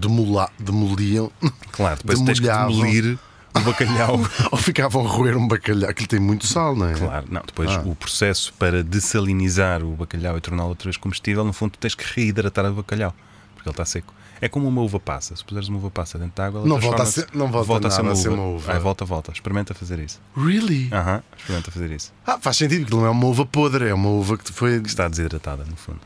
demoliam 0.58 1.32
claro, 1.70 2.00
depois 2.04 2.20
tens 2.20 2.38
que 2.38 2.46
demolhavam. 2.46 2.76
demolir 2.76 3.18
o 3.54 3.60
bacalhau. 3.64 4.20
ou 4.50 4.58
ficavam 4.58 5.04
a 5.06 5.08
roer 5.08 5.36
um 5.36 5.46
bacalhau. 5.46 5.90
Aquilo 5.90 6.08
tem 6.08 6.20
muito 6.20 6.46
sal, 6.46 6.74
não 6.76 6.88
é? 6.88 6.94
Claro, 6.94 7.26
não. 7.30 7.42
Depois 7.46 7.70
Ah. 7.70 7.82
o 7.84 7.94
processo 7.94 8.52
para 8.54 8.82
dessalinizar 8.82 9.82
o 9.82 9.92
bacalhau 9.96 10.36
e 10.36 10.40
torná-lo 10.40 10.70
outra 10.70 10.84
vez 10.86 10.96
comestível, 10.96 11.44
no 11.44 11.52
fundo, 11.52 11.72
tu 11.72 11.78
tens 11.78 11.94
que 11.94 12.04
reidratar 12.14 12.64
o 12.66 12.72
bacalhau, 12.74 13.14
porque 13.54 13.68
ele 13.68 13.72
está 13.72 13.84
seco. 13.84 14.12
É 14.40 14.48
como 14.48 14.66
uma 14.66 14.80
uva 14.80 14.98
passa. 14.98 15.36
Se 15.36 15.44
puseres 15.44 15.68
uma 15.68 15.78
uva 15.78 15.88
passa 15.88 16.18
dentro 16.18 16.34
de 16.34 16.42
água, 16.42 16.58
ela 16.60 16.68
Não 16.68 16.80
volta 16.80 17.04
a 17.04 17.06
ser- 17.06 17.28
não 17.32 17.46
volta 17.48 17.88
nada 17.88 18.10
a 18.10 18.16
ser 18.16 18.28
uma 18.30 18.42
uva. 18.42 18.72
Ai, 18.72 18.80
volta, 18.80 19.04
volta. 19.04 19.30
Experimenta 19.30 19.72
fazer 19.72 20.00
isso. 20.00 20.20
Really? 20.36 20.88
Aham, 20.92 21.22
experimenta 21.38 21.70
fazer 21.70 21.90
isso. 21.92 22.12
Ah, 22.26 22.38
faz 22.40 22.56
sentido, 22.56 22.86
que 22.86 22.90
não 22.90 23.06
é 23.06 23.10
uma 23.10 23.24
uva 23.26 23.46
podre, 23.46 23.86
é 23.88 23.94
uma 23.94 24.08
uva 24.08 24.36
que 24.36 24.52
foi. 24.52 24.80
Que 24.80 24.88
está 24.88 25.06
desidratada, 25.06 25.64
no 25.64 25.76
fundo. 25.76 26.00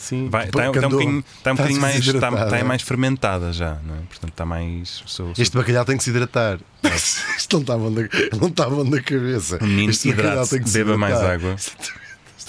Sim, 0.00 0.30
Vai, 0.30 0.46
está, 0.46 0.66
está 0.66 0.80
um 0.80 0.86
andou- 0.86 0.90
bocadinho, 0.98 1.18
está 1.18 1.50
um 1.50 1.52
está 1.52 1.52
bocadinho 1.52 1.80
mais, 1.82 1.94
está, 2.06 2.28
está 2.46 2.64
mais 2.64 2.82
fermentada 2.82 3.52
já, 3.52 3.76
não 3.86 3.96
é? 3.96 3.98
Portanto, 4.08 4.30
está 4.30 4.46
mais. 4.46 5.02
Sou, 5.04 5.26
sou- 5.34 5.42
Este 5.42 5.54
bacalhau 5.54 5.84
tem 5.84 5.98
que 5.98 6.02
se 6.02 6.08
hidratar. 6.08 6.58
Isto 7.36 7.56
não 7.56 7.60
está 7.60 7.76
bom 7.76 7.92
da, 7.92 8.02
não 8.40 8.48
está 8.48 8.70
bom 8.70 8.84
da 8.88 9.02
cabeça. 9.02 9.58
Menino 9.60 9.90
este 9.90 10.10
se 10.10 10.72
beba 10.72 10.96
mais 10.96 11.16
água. 11.20 11.54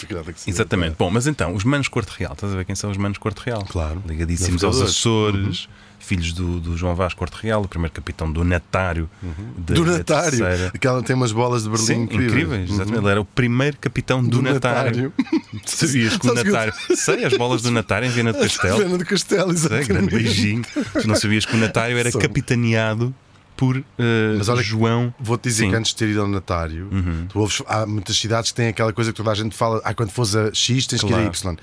Que 0.06 0.50
Exatamente. 0.50 0.96
Bom, 0.98 1.10
mas 1.10 1.28
então, 1.28 1.54
os 1.54 1.64
manos 1.64 1.88
Corte 1.88 2.12
Real, 2.18 2.34
estás 2.34 2.54
a 2.54 2.56
ver 2.58 2.66
quem 2.66 2.76
são 2.76 2.90
os 2.92 2.98
manos 2.98 3.18
Corte 3.18 3.40
Real? 3.40 3.64
Claro. 3.66 4.02
Ligadíssimos 4.08 4.64
aos. 4.64 4.82
Açores, 4.82 5.68
filhos 6.00 6.34
do, 6.34 6.60
do 6.60 6.76
João 6.76 6.96
Vasco 6.96 7.20
Corte 7.20 7.36
Real, 7.42 7.62
o 7.64 7.68
primeiro 7.68 7.94
capitão 7.94 8.32
do 8.32 8.44
Natário. 8.44 9.10
da 9.58 9.74
Do 9.76 9.86
Natário. 9.86 10.46
Aquela 10.74 11.02
tem 11.04 11.16
umas 11.16 11.32
bolas 11.32 11.64
de 11.64 11.70
Berlim 11.70 11.86
Sim, 11.86 12.02
incríveis. 12.04 12.32
incríveis. 12.32 12.70
Exatamente. 12.72 13.00
Ele 13.04 13.12
era 13.12 13.22
o 13.22 13.26
primeiro 13.26 13.78
capitão 13.78 14.24
do, 14.24 14.30
Do 14.30 14.42
Natário. 14.42 15.14
Sabias 15.66 16.18
que 16.18 16.28
o 16.28 16.36
que 16.36 16.44
Natário. 16.44 16.74
Sei, 16.96 17.24
as 17.24 17.34
bolas 17.38 17.62
do 17.62 17.72
Natário 17.72 18.08
em 18.08 18.12
Viana 18.12 18.34
do 18.34 18.40
Castelo. 18.40 18.78
Viana 18.78 18.98
do 18.98 19.06
Castelo, 19.06 19.56
Sei, 19.56 19.70
grande 19.70 19.92
exatamente. 19.92 20.16
beijinho. 20.16 20.62
Tu 21.02 21.08
não 21.08 21.16
sabias 21.16 21.46
que 21.46 21.56
o 21.56 21.60
Natário 21.60 21.98
era 21.98 22.12
Sou. 22.12 22.20
capitaneado 22.20 23.14
por 23.62 23.78
eh, 23.78 24.36
Mas 24.40 24.50
olha 24.50 24.64
João. 24.64 25.14
Vou-te 25.20 25.44
dizer 25.44 25.58
Sim. 25.60 25.66
Uhum. 25.66 25.70
que 25.72 25.78
antes 25.78 25.92
de 25.92 25.98
ter 25.98 26.10
ido 26.10 26.22
ao 26.22 26.28
Natário, 26.28 26.90
tu 27.30 27.38
ouves, 27.40 27.62
há 27.68 27.86
muitas 27.86 28.18
cidades 28.18 28.50
que 28.50 28.56
têm 28.58 28.70
aquela 28.70 28.92
coisa 28.92 29.12
que 29.12 29.18
toda 29.18 29.30
a 29.30 29.36
gente 29.36 29.56
fala: 29.56 29.80
ah, 29.84 29.94
quando 29.94 30.10
fores 30.10 30.36
a 30.36 30.52
X 30.52 30.88
tens 30.88 31.02
que 31.04 31.08
ir 31.08 31.14
a 31.14 31.18
Claro. 31.18 31.28
Y. 31.28 31.58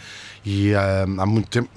E 0.45 0.75
ah, 0.75 1.05
há 1.19 1.27
muito 1.27 1.49
tempo, 1.49 1.69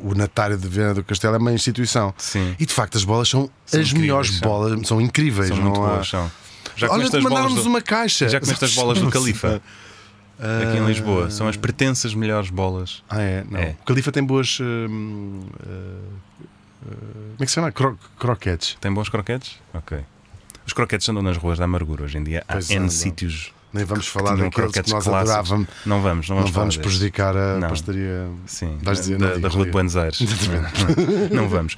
o 0.00 0.14
Natário 0.14 0.56
de 0.56 0.68
Viana 0.68 0.94
do 0.94 1.02
Castelo 1.02 1.34
é 1.34 1.38
uma 1.38 1.52
instituição. 1.52 2.14
Sim. 2.16 2.54
E 2.56 2.64
de 2.64 2.72
facto 2.72 2.96
as 2.96 3.02
bolas 3.02 3.28
são, 3.28 3.50
São 3.66 3.80
as 3.80 3.92
melhores 3.92 4.30
são. 4.38 4.48
bolas, 4.48 4.86
são 4.86 5.00
incríveis. 5.00 5.48
São 5.48 5.56
muito 5.56 5.82
há- 5.82 5.88
boas, 5.94 6.08
são. 6.08 6.30
Já 6.76 6.86
Olha, 6.92 7.08
bolas 7.08 7.24
mandaram-nos 7.24 7.64
do- 7.64 7.68
uma 7.68 7.82
caixa. 7.82 8.28
Já 8.28 8.38
comeste 8.38 8.64
as 8.64 8.74
bolas 8.76 9.00
do 9.00 9.10
Califa? 9.10 9.60
Aqui 10.38 10.78
em 10.78 10.86
Lisboa. 10.86 11.30
São 11.32 11.48
as 11.48 11.56
pretensas 11.56 12.14
melhores 12.14 12.48
bolas. 12.48 13.02
Ah, 13.10 13.20
é? 13.20 13.44
Não. 13.50 13.58
É. 13.58 13.74
O 13.82 13.84
Califa 13.84 14.12
tem 14.12 14.22
boas. 14.22 14.58
ah, 14.60 14.64
ah, 15.66 16.46
como 16.88 17.34
é 17.40 17.44
que 17.44 17.46
se 17.46 17.54
chama? 17.54 17.72
Cro 17.72 17.98
croquetes. 18.18 18.76
Tem 18.80 18.92
bons 18.92 19.08
croquetes? 19.08 19.58
Ok. 19.74 19.98
Os 20.66 20.72
croquetes 20.72 21.08
andam 21.08 21.22
nas 21.22 21.36
ruas 21.36 21.58
da 21.58 21.64
amargura. 21.64 22.04
Hoje 22.04 22.18
em 22.18 22.24
dia 22.24 22.44
há 22.48 22.52
Pois 22.54 22.68
N 22.70 22.76
andam. 22.78 22.90
sítios. 22.90 23.52
Nem 23.70 23.84
vamos 23.84 24.06
que 24.06 24.12
falar 24.12 24.34
daqueles 24.34 24.72
que 24.72 24.78
nós 24.78 25.04
clássicos. 25.04 25.14
adorávamos. 25.30 25.68
Não 25.84 26.00
vamos, 26.00 26.28
não 26.28 26.36
Não 26.36 26.42
vamos, 26.42 26.54
falar 26.54 26.62
vamos 26.64 26.76
prejudicar 26.78 27.36
a 27.36 27.58
Não. 27.58 27.68
pastaria. 27.68 28.26
Sim, 28.46 28.78
Vais 28.82 28.98
dizer, 29.00 29.18
da, 29.18 29.34
não 29.34 29.40
da 29.42 29.48
Rua 29.48 29.64
de. 29.66 29.70
Buenos 29.70 29.94
Aires. 29.96 30.18
não 31.30 31.48
vamos. 31.50 31.76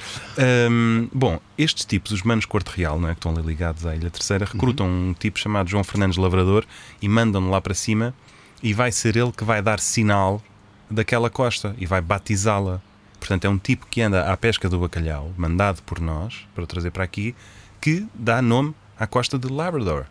Hum, 0.70 1.08
bom, 1.12 1.40
estes 1.58 1.84
tipos, 1.84 2.12
os 2.12 2.22
manos 2.22 2.44
Corte 2.46 2.68
Real, 2.76 3.00
não 3.00 3.08
é, 3.08 3.12
que 3.14 3.18
estão 3.18 3.32
ali 3.32 3.42
ligados 3.42 3.84
à 3.86 3.96
Ilha 3.96 4.08
Terceira, 4.08 4.44
recrutam 4.44 4.86
um 4.86 5.12
tipo 5.18 5.38
chamado 5.40 5.68
João 5.68 5.82
Fernandes 5.82 6.16
Lavrador 6.16 6.64
e 7.02 7.08
mandam-no 7.08 7.50
lá 7.50 7.60
para 7.60 7.74
cima 7.74 8.14
e 8.62 8.72
vai 8.72 8.92
ser 8.92 9.16
ele 9.16 9.32
que 9.32 9.42
vai 9.42 9.60
dar 9.60 9.80
sinal 9.80 10.40
daquela 10.88 11.28
costa 11.28 11.74
e 11.76 11.86
vai 11.86 12.00
batizá-la. 12.00 12.80
Portanto, 13.20 13.44
é 13.44 13.48
um 13.48 13.58
tipo 13.58 13.86
que 13.86 14.00
anda 14.02 14.32
à 14.32 14.36
pesca 14.36 14.68
do 14.68 14.80
bacalhau, 14.80 15.30
mandado 15.36 15.80
por 15.82 16.00
nós, 16.00 16.46
para 16.54 16.64
o 16.64 16.66
trazer 16.66 16.90
para 16.90 17.04
aqui, 17.04 17.34
que 17.80 18.06
dá 18.14 18.42
nome 18.42 18.74
à 18.98 19.06
costa 19.06 19.38
de 19.38 19.46
Labrador. 19.46 20.06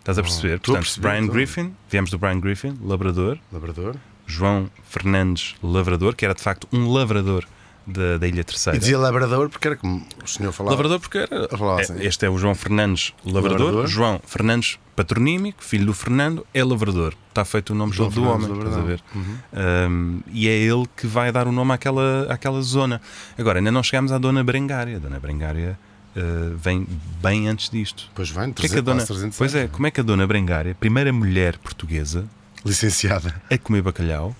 Estás 0.00 0.18
a 0.18 0.22
perceber? 0.22 0.54
Oh, 0.54 0.56
estou 0.56 0.74
a 0.74 0.78
Portanto, 0.78 0.84
perceber, 0.84 1.08
Brian 1.08 1.20
estou. 1.20 1.34
Griffin, 1.34 1.76
viemos 1.88 2.10
do 2.10 2.18
Brian 2.18 2.40
Griffin, 2.40 2.76
Labrador, 2.82 3.38
Labrador. 3.52 3.96
João 4.26 4.68
Fernandes 4.84 5.54
Lavrador, 5.62 6.16
que 6.16 6.24
era 6.24 6.34
de 6.34 6.42
facto 6.42 6.66
um 6.72 6.90
lavrador 6.90 7.46
da, 7.86 8.18
da 8.18 8.28
Ilha 8.28 8.44
Terceira. 8.44 8.76
E 8.76 8.80
dizia 8.80 8.98
labrador 8.98 9.48
porque 9.48 9.66
era 9.68 9.76
como 9.76 10.04
o 10.22 10.26
senhor 10.28 10.52
falava. 10.52 10.74
Lavrador 10.76 11.00
porque 11.00 11.18
era. 11.18 11.48
Falava 11.48 11.80
assim. 11.80 11.98
é- 11.98 12.04
Este 12.06 12.26
é 12.26 12.30
o 12.30 12.38
João 12.38 12.54
Fernandes 12.54 13.12
Lavrador. 13.24 13.60
Lavrador. 13.60 13.86
João 13.86 14.20
Fernandes 14.26 14.78
Patronímico, 14.94 15.64
filho 15.64 15.86
do 15.86 15.94
Fernando, 15.94 16.46
é 16.52 16.62
Lavrador. 16.62 17.14
Está 17.30 17.44
feito 17.44 17.70
o 17.70 17.74
nome 17.74 17.92
João 17.92 18.10
do 18.10 18.24
homem. 18.24 18.52
Estás 18.52 18.76
a 18.76 18.80
ver? 18.82 19.02
Lavrador. 19.14 19.90
Um, 19.90 20.20
e 20.30 20.48
é 20.48 20.52
ele 20.52 20.84
que 20.96 21.06
vai 21.06 21.32
dar 21.32 21.46
o 21.46 21.52
nome 21.52 21.72
àquela, 21.72 22.26
àquela 22.28 22.60
zona. 22.60 23.00
Agora, 23.38 23.58
ainda 23.58 23.72
não 23.72 23.82
chegámos 23.82 24.12
à 24.12 24.18
Dona 24.18 24.44
Brengária. 24.44 25.00
Dona 25.00 25.18
Brengária 25.18 25.78
uh, 26.14 26.56
vem 26.58 26.86
bem 27.22 27.48
antes 27.48 27.70
disto. 27.70 28.10
Pois 28.14 28.28
vem, 28.28 28.50
O 28.50 28.54
que 28.54 28.66
é 28.66 28.68
que 28.68 28.78
a 28.78 28.82
300, 28.82 28.84
dona, 28.84 29.06
300 29.06 29.38
pois 29.38 29.54
é, 29.54 29.66
como 29.66 29.86
é 29.86 29.90
que 29.90 30.00
a 30.00 30.04
Dona 30.04 30.26
Brengária, 30.26 30.74
primeira 30.78 31.10
mulher 31.12 31.56
portuguesa 31.58 32.26
Licenciada. 32.64 33.34
a 33.50 33.58
comer 33.58 33.80
bacalhau, 33.82 34.36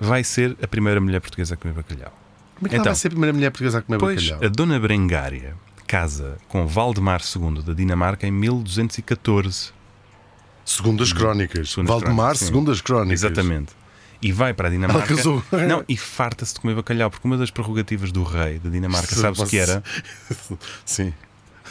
vai 0.00 0.24
ser 0.24 0.56
a 0.62 0.66
primeira 0.66 0.98
mulher 1.00 1.20
portuguesa 1.20 1.54
a 1.54 1.56
comer 1.58 1.74
bacalhau? 1.74 2.12
Como 2.60 2.66
é 2.66 2.68
que 2.68 2.76
Então. 2.76 2.76
ela 2.76 2.84
vai 2.84 2.94
ser 2.94 3.08
a 3.08 3.10
primeira 3.10 3.32
mulher 3.32 3.50
portuguesa 3.50 3.78
a 3.78 3.82
comer 3.82 3.98
Pois, 3.98 4.22
bacalhau? 4.28 4.46
a 4.46 4.48
Dona 4.54 4.78
Brengária 4.78 5.56
casa 5.86 6.36
com 6.46 6.66
Valdemar 6.68 7.20
II 7.20 7.62
da 7.64 7.72
Dinamarca 7.72 8.24
em 8.26 8.30
1214. 8.30 9.72
Segundo 10.64 11.02
as 11.02 11.12
crónicas. 11.12 11.70
Segundo 11.70 11.88
Valdemar, 11.88 12.14
crónicas, 12.16 12.38
segundo 12.38 12.70
as 12.70 12.80
crónicas. 12.80 13.24
Exatamente. 13.24 13.72
E 14.22 14.30
vai 14.30 14.52
para 14.54 14.68
a 14.68 14.70
Dinamarca. 14.70 15.14
Não, 15.66 15.82
e 15.88 15.96
farta-se 15.96 16.54
de 16.54 16.60
comer 16.60 16.74
bacalhau, 16.76 17.10
porque 17.10 17.26
uma 17.26 17.36
das 17.38 17.50
prerrogativas 17.50 18.12
do 18.12 18.22
rei 18.22 18.58
da 18.58 18.68
Dinamarca, 18.70 19.16
sabes 19.16 19.40
o 19.40 19.46
que 19.46 19.56
era? 19.58 19.82
Sim. 20.84 21.12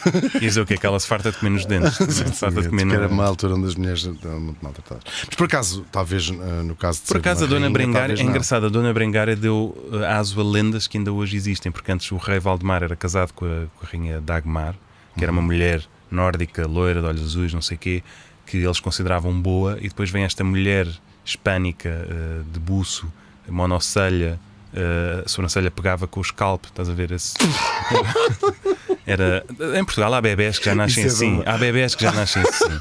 Ia 0.34 0.40
dizer 0.40 0.60
o 0.60 0.66
quê? 0.66 0.76
Que 0.76 0.86
ela 0.86 0.98
se 0.98 1.06
farta 1.06 1.30
de 1.30 1.38
comer 1.38 1.50
nos 1.50 1.66
dentes. 1.66 1.94
Se 2.10 2.24
farta 2.32 2.62
de 2.62 2.68
comer 2.68 2.84
no... 2.84 2.94
era 2.94 3.08
uma 3.08 3.24
altura 3.24 3.54
onde 3.54 3.66
as 3.66 3.74
mulheres 3.74 4.08
eram 4.22 4.40
muito 4.40 4.62
maltratadas. 4.62 5.04
Mas 5.26 5.34
por 5.34 5.44
acaso, 5.44 5.84
talvez 5.90 6.30
eh, 6.30 6.62
no 6.62 6.76
caso 6.76 7.00
de 7.02 7.06
Por 7.08 7.16
acaso, 7.18 7.44
a 7.44 7.46
Dona 7.46 7.60
rainha, 7.60 7.72
Brengária, 7.72 8.14
é 8.14 8.16
não. 8.16 8.30
engraçado, 8.30 8.66
a 8.66 8.68
Dona 8.68 8.92
Brengária 8.92 9.36
deu 9.36 9.76
uh, 9.92 10.04
aso 10.06 10.40
a 10.40 10.44
lendas 10.44 10.86
que 10.86 10.98
ainda 10.98 11.12
hoje 11.12 11.36
existem, 11.36 11.70
porque 11.70 11.90
antes 11.92 12.10
o 12.12 12.16
rei 12.16 12.38
Valdemar 12.38 12.82
era 12.82 12.96
casado 12.96 13.32
com 13.32 13.44
a, 13.44 13.66
com 13.76 13.86
a 13.86 13.90
rainha 13.90 14.20
Dagmar, 14.20 14.74
que 15.16 15.24
era 15.24 15.32
uma 15.32 15.42
mulher 15.42 15.82
nórdica, 16.10 16.66
loira, 16.66 17.00
de 17.00 17.06
olhos 17.06 17.22
azuis, 17.22 17.52
não 17.52 17.62
sei 17.62 17.76
o 17.76 17.80
quê, 17.80 18.02
que 18.46 18.58
eles 18.58 18.80
consideravam 18.80 19.32
boa, 19.40 19.78
e 19.80 19.88
depois 19.88 20.10
vem 20.10 20.24
esta 20.24 20.42
mulher 20.42 20.88
hispânica 21.24 22.06
uh, 22.08 22.44
de 22.50 22.58
buço, 22.58 23.12
monocelha, 23.48 24.38
eh, 24.72 25.22
a 25.24 25.28
sobrancelha 25.28 25.70
pegava 25.70 26.06
com 26.06 26.20
o 26.20 26.24
scalp, 26.24 26.66
estás 26.66 26.88
a 26.88 26.94
ver? 26.94 27.10
Esse... 27.10 27.34
Era, 29.06 29.44
em 29.78 29.84
Portugal 29.84 30.12
há 30.14 30.20
bebés 30.20 30.58
que 30.58 30.64
já 30.66 30.74
nascem 30.74 31.06
Isso 31.06 31.22
é 31.24 31.26
assim. 31.26 31.36
bom. 31.36 31.42
Há 31.46 31.56
bebés 31.58 31.94
que 31.94 32.02
já 32.02 32.12
nascem 32.12 32.42
assim. 32.42 32.78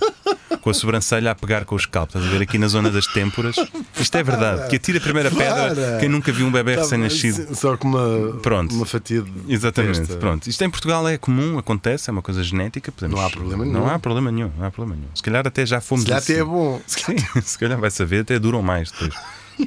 Com 0.62 0.70
a 0.72 0.74
sobrancelha 0.74 1.32
a 1.32 1.36
pegar 1.36 1.64
com 1.64 1.76
o 1.76 1.80
scalp, 1.80 2.10
estás 2.10 2.26
a 2.26 2.30
ver? 2.30 2.42
Aqui 2.42 2.58
na 2.58 2.68
zona 2.68 2.90
das 2.90 3.08
têmporas. 3.08 3.56
Isto 3.98 4.18
é 4.18 4.24
verdade. 4.24 4.68
Que 4.68 4.76
atira 4.76 4.98
a 4.98 5.02
primeira 5.02 5.32
pedra. 5.32 5.74
Para. 5.74 5.98
Quem 6.00 6.10
nunca 6.10 6.32
viu 6.34 6.46
um 6.48 6.52
bebê 6.52 6.76
Tá 6.76 6.82
recém-nascido. 6.82 7.46
bem, 7.46 7.56
Só 7.56 7.78
com 7.78 7.88
uma, 7.88 8.34
Pronto. 8.42 8.76
uma 8.76 8.86
fatia 8.86 9.22
de 9.22 9.32
Exatamente, 9.54 10.02
pronto. 10.18 10.48
Isto 10.50 10.62
em 10.64 10.70
Portugal 10.70 11.08
é 11.08 11.18
comum, 11.18 11.58
acontece, 11.58 12.10
é 12.10 12.12
uma 12.12 12.22
coisa 12.22 12.44
genética. 12.44 12.92
Podemos, 12.92 13.18
Não 13.18 13.26
há 13.26 13.30
problema 13.30 13.64
Não 13.66 13.72
nenhum. 13.72 13.88
há 13.90 14.00
problema 14.00 14.32
nenhum, 14.32 14.52
não 14.58 14.66
há 14.68 14.72
problema 14.72 14.98
nenhum. 15.00 15.12
Se 15.16 15.24
calhar 15.24 15.48
até 15.48 15.66
já 15.66 15.80
fomos 15.80 16.04
Se 16.04 16.08
calhar 16.10 16.22
assim. 16.22 16.34
até 16.34 16.42
é 16.42 16.46
bom. 16.46 16.82
Se 16.86 16.98
calhar- 17.06 17.32
Sim, 17.34 17.42
se 17.42 17.58
calhar 17.58 17.80
vai 17.80 17.90
saber, 17.92 18.22
até 18.22 18.38
duram 18.38 18.62
mais 18.62 18.92
depois. 18.92 19.14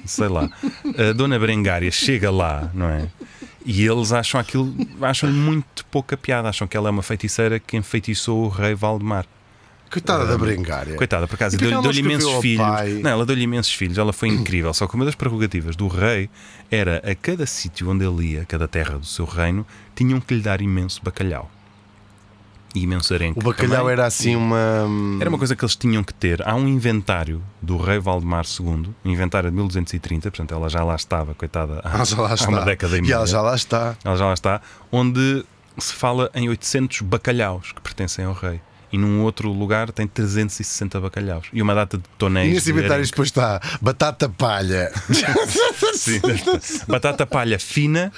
Sei 0.05 0.29
lá. 0.29 0.49
A 1.09 1.13
dona 1.15 1.39
Berengária 1.39 1.91
chega 1.91 2.31
lá, 2.31 2.71
não 2.75 2.89
é? 2.91 3.09
E 3.65 3.87
eles 3.87 4.13
acham 4.13 4.41
aquilo, 4.41 4.75
acham-lhe 5.01 5.35
muito 5.35 5.85
pouca 5.87 6.17
piada, 6.17 6.49
acham 6.49 6.67
que 6.67 6.77
ela 6.77 6.89
é 6.89 6.91
uma 6.91 7.03
feiticeira 7.03 7.59
que 7.59 7.77
enfeitiçou 7.77 8.45
o 8.45 8.49
rei 8.49 8.75
Valdemar. 8.75 9.27
Coitada 9.91 10.25
da 10.25 10.39
Brengária. 10.39 10.97
Coitada, 10.97 11.29
por 11.29 11.35
acaso, 11.35 11.59
deu-lhe 11.59 11.83
deu-lhe 11.83 12.01
imensos 12.01 12.41
filhos. 12.41 12.67
pai? 12.67 13.01
Não, 13.03 13.11
ela 13.11 13.27
deu-lhe 13.27 13.43
imensos 13.43 13.75
filhos, 13.75 13.99
ela 13.99 14.13
foi 14.13 14.31
incrível. 14.31 14.73
Só 14.73 14.87
que 14.87 14.95
uma 14.95 15.05
das 15.05 15.15
prerrogativas 15.15 15.77
do 15.77 15.87
rei 15.87 16.31
era 16.71 17.03
a 17.05 17.15
cada 17.15 17.45
sítio 17.45 17.91
onde 17.91 18.03
ele 18.03 18.33
ia, 18.33 18.47
cada 18.47 18.67
terra 18.67 18.99
do 18.99 19.05
seu 19.05 19.27
reino, 19.27 19.67
tinham 19.95 20.19
que 20.19 20.35
lhe 20.35 20.41
dar 20.41 20.63
imenso 20.63 21.03
bacalhau. 21.05 21.51
E 22.75 22.83
imenso 22.85 23.13
arenque. 23.13 23.39
O 23.39 23.43
bacalhau 23.43 23.79
também. 23.81 23.93
era 23.93 24.07
assim 24.07 24.35
uma. 24.35 24.87
Era 25.21 25.29
uma 25.29 25.37
coisa 25.39 25.55
que 25.55 25.63
eles 25.65 25.77
tinham 25.77 26.03
que 26.03 26.15
ter. 26.15 26.47
Há 26.47 26.55
um 26.55 26.67
inventário 26.67 27.43
do 27.61 27.77
rei 27.77 27.99
Valdemar 27.99 28.45
II, 28.47 28.89
um 29.05 29.11
inventário 29.11 29.51
de 29.51 29.55
1230, 29.57 30.31
portanto 30.31 30.55
ela 30.55 30.69
já 30.71 30.83
lá 30.83 30.95
estava, 30.95 31.35
coitada, 31.35 31.81
há, 31.85 32.03
já 32.05 32.17
lá 32.21 32.31
há 32.31 32.35
está. 32.35 32.49
uma 32.49 32.61
década 32.65 32.97
e 32.97 32.99
e 32.99 33.03
meia. 33.03 33.15
ela 33.15 33.27
já 33.27 33.43
lá 33.43 33.55
está. 33.55 33.95
Ela 34.03 34.17
já 34.17 34.25
lá 34.27 34.33
está, 34.35 34.61
onde 34.91 35.45
se 35.79 35.93
fala 35.93 36.31
em 36.35 36.49
800 36.49 37.03
bacalhaus 37.03 37.73
que 37.73 37.81
pertencem 37.83 38.25
ao 38.25 38.33
rei. 38.33 38.61
E 38.91 38.99
num 38.99 39.23
outro 39.23 39.51
lugar 39.51 39.91
tem 39.91 40.07
360 40.07 41.01
bacalhaus. 41.01 41.47
E 41.51 41.63
uma 41.63 41.75
data 41.75 41.97
de 41.97 42.05
E 42.05 42.09
tonéis. 42.19 42.53
nesse 42.53 42.67
de 42.67 42.73
inventário 42.73 42.95
arenque. 42.97 43.11
depois 43.11 43.29
está 43.29 43.59
batata 43.81 44.29
palha. 44.29 44.93
Sim, 45.97 46.21
batata 46.87 47.27
palha 47.27 47.59
fina, 47.59 48.13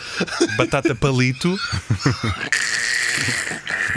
batata 0.57 0.93
palito. 0.97 1.57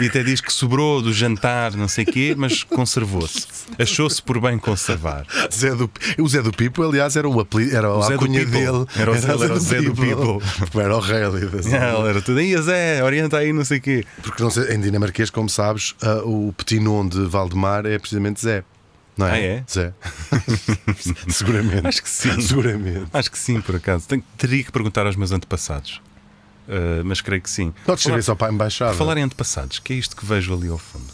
E 0.00 0.06
até 0.06 0.22
diz 0.22 0.40
que 0.40 0.52
sobrou 0.52 1.02
do 1.02 1.12
jantar, 1.12 1.72
não 1.74 1.88
sei 1.88 2.04
o 2.04 2.06
quê, 2.06 2.34
mas 2.36 2.62
conservou-se. 2.62 3.46
Achou-se 3.78 4.22
por 4.22 4.40
bem 4.40 4.56
conservar. 4.58 5.26
Zé 5.52 5.74
do, 5.74 5.90
o 6.18 6.28
Zé 6.28 6.40
do 6.40 6.52
Pipo, 6.52 6.82
aliás, 6.84 7.16
era 7.16 7.28
o 7.28 7.32
era 7.72 7.92
O 7.92 7.98
a 8.02 8.06
Zé 8.06 8.12
do 8.14 8.18
cunha 8.20 8.40
Pipo. 8.40 8.52
dele. 8.52 8.86
Era 8.96 9.10
o 9.10 9.14
Zé- 9.18 9.32
era 9.32 9.52
o 9.54 9.58
Zé 9.60 9.82
do 9.82 9.94
Pipo. 9.94 10.42
Era 10.80 10.96
o 10.96 11.00
rei 11.00 11.22
ali. 11.24 11.48
Ela 11.74 12.08
era 12.10 12.22
tudo. 12.22 12.38
Aí, 12.38 12.56
Zé, 12.62 13.02
orienta 13.02 13.38
aí, 13.38 13.52
não 13.52 13.64
sei 13.64 13.78
o 13.78 13.80
quê. 13.80 14.04
Porque 14.22 14.40
não 14.42 14.50
sei, 14.50 14.74
em 14.74 14.80
dinamarquês, 14.80 15.30
como 15.30 15.48
sabes, 15.48 15.94
ah, 16.00 16.22
o 16.24 16.52
petit 16.56 16.78
nom 16.80 17.06
de 17.06 17.24
Valdemar 17.26 17.84
é 17.84 17.98
precisamente 17.98 18.40
Zé. 18.40 18.62
Não 19.16 19.26
é? 19.26 19.32
Ah, 19.32 19.38
é? 19.38 19.64
Zé. 19.68 19.92
Seguramente. 21.28 21.86
Acho 21.86 22.02
que 22.02 22.08
sim. 22.08 22.40
Seguramente. 22.40 23.06
Acho 23.12 23.30
que 23.32 23.38
sim, 23.38 23.60
por 23.60 23.74
acaso. 23.76 24.06
Tenho- 24.06 24.22
teria 24.36 24.62
que 24.62 24.70
perguntar 24.70 25.06
aos 25.06 25.16
meus 25.16 25.32
antepassados. 25.32 26.00
Uh, 26.68 27.02
mas 27.04 27.20
creio 27.22 27.40
que 27.40 27.48
sim. 27.48 27.72
Pode 27.86 28.00
escrever 28.00 28.22
Falar- 28.22 28.26
só 28.26 28.34
para 28.34 28.48
a 28.48 28.52
embaixada. 28.52 28.92
Falar 28.94 29.16
em 29.16 29.22
antepassados, 29.22 29.78
que 29.78 29.94
é 29.94 29.96
isto 29.96 30.14
que 30.14 30.26
vejo 30.26 30.52
ali 30.54 30.68
ao 30.68 30.76
fundo? 30.78 31.06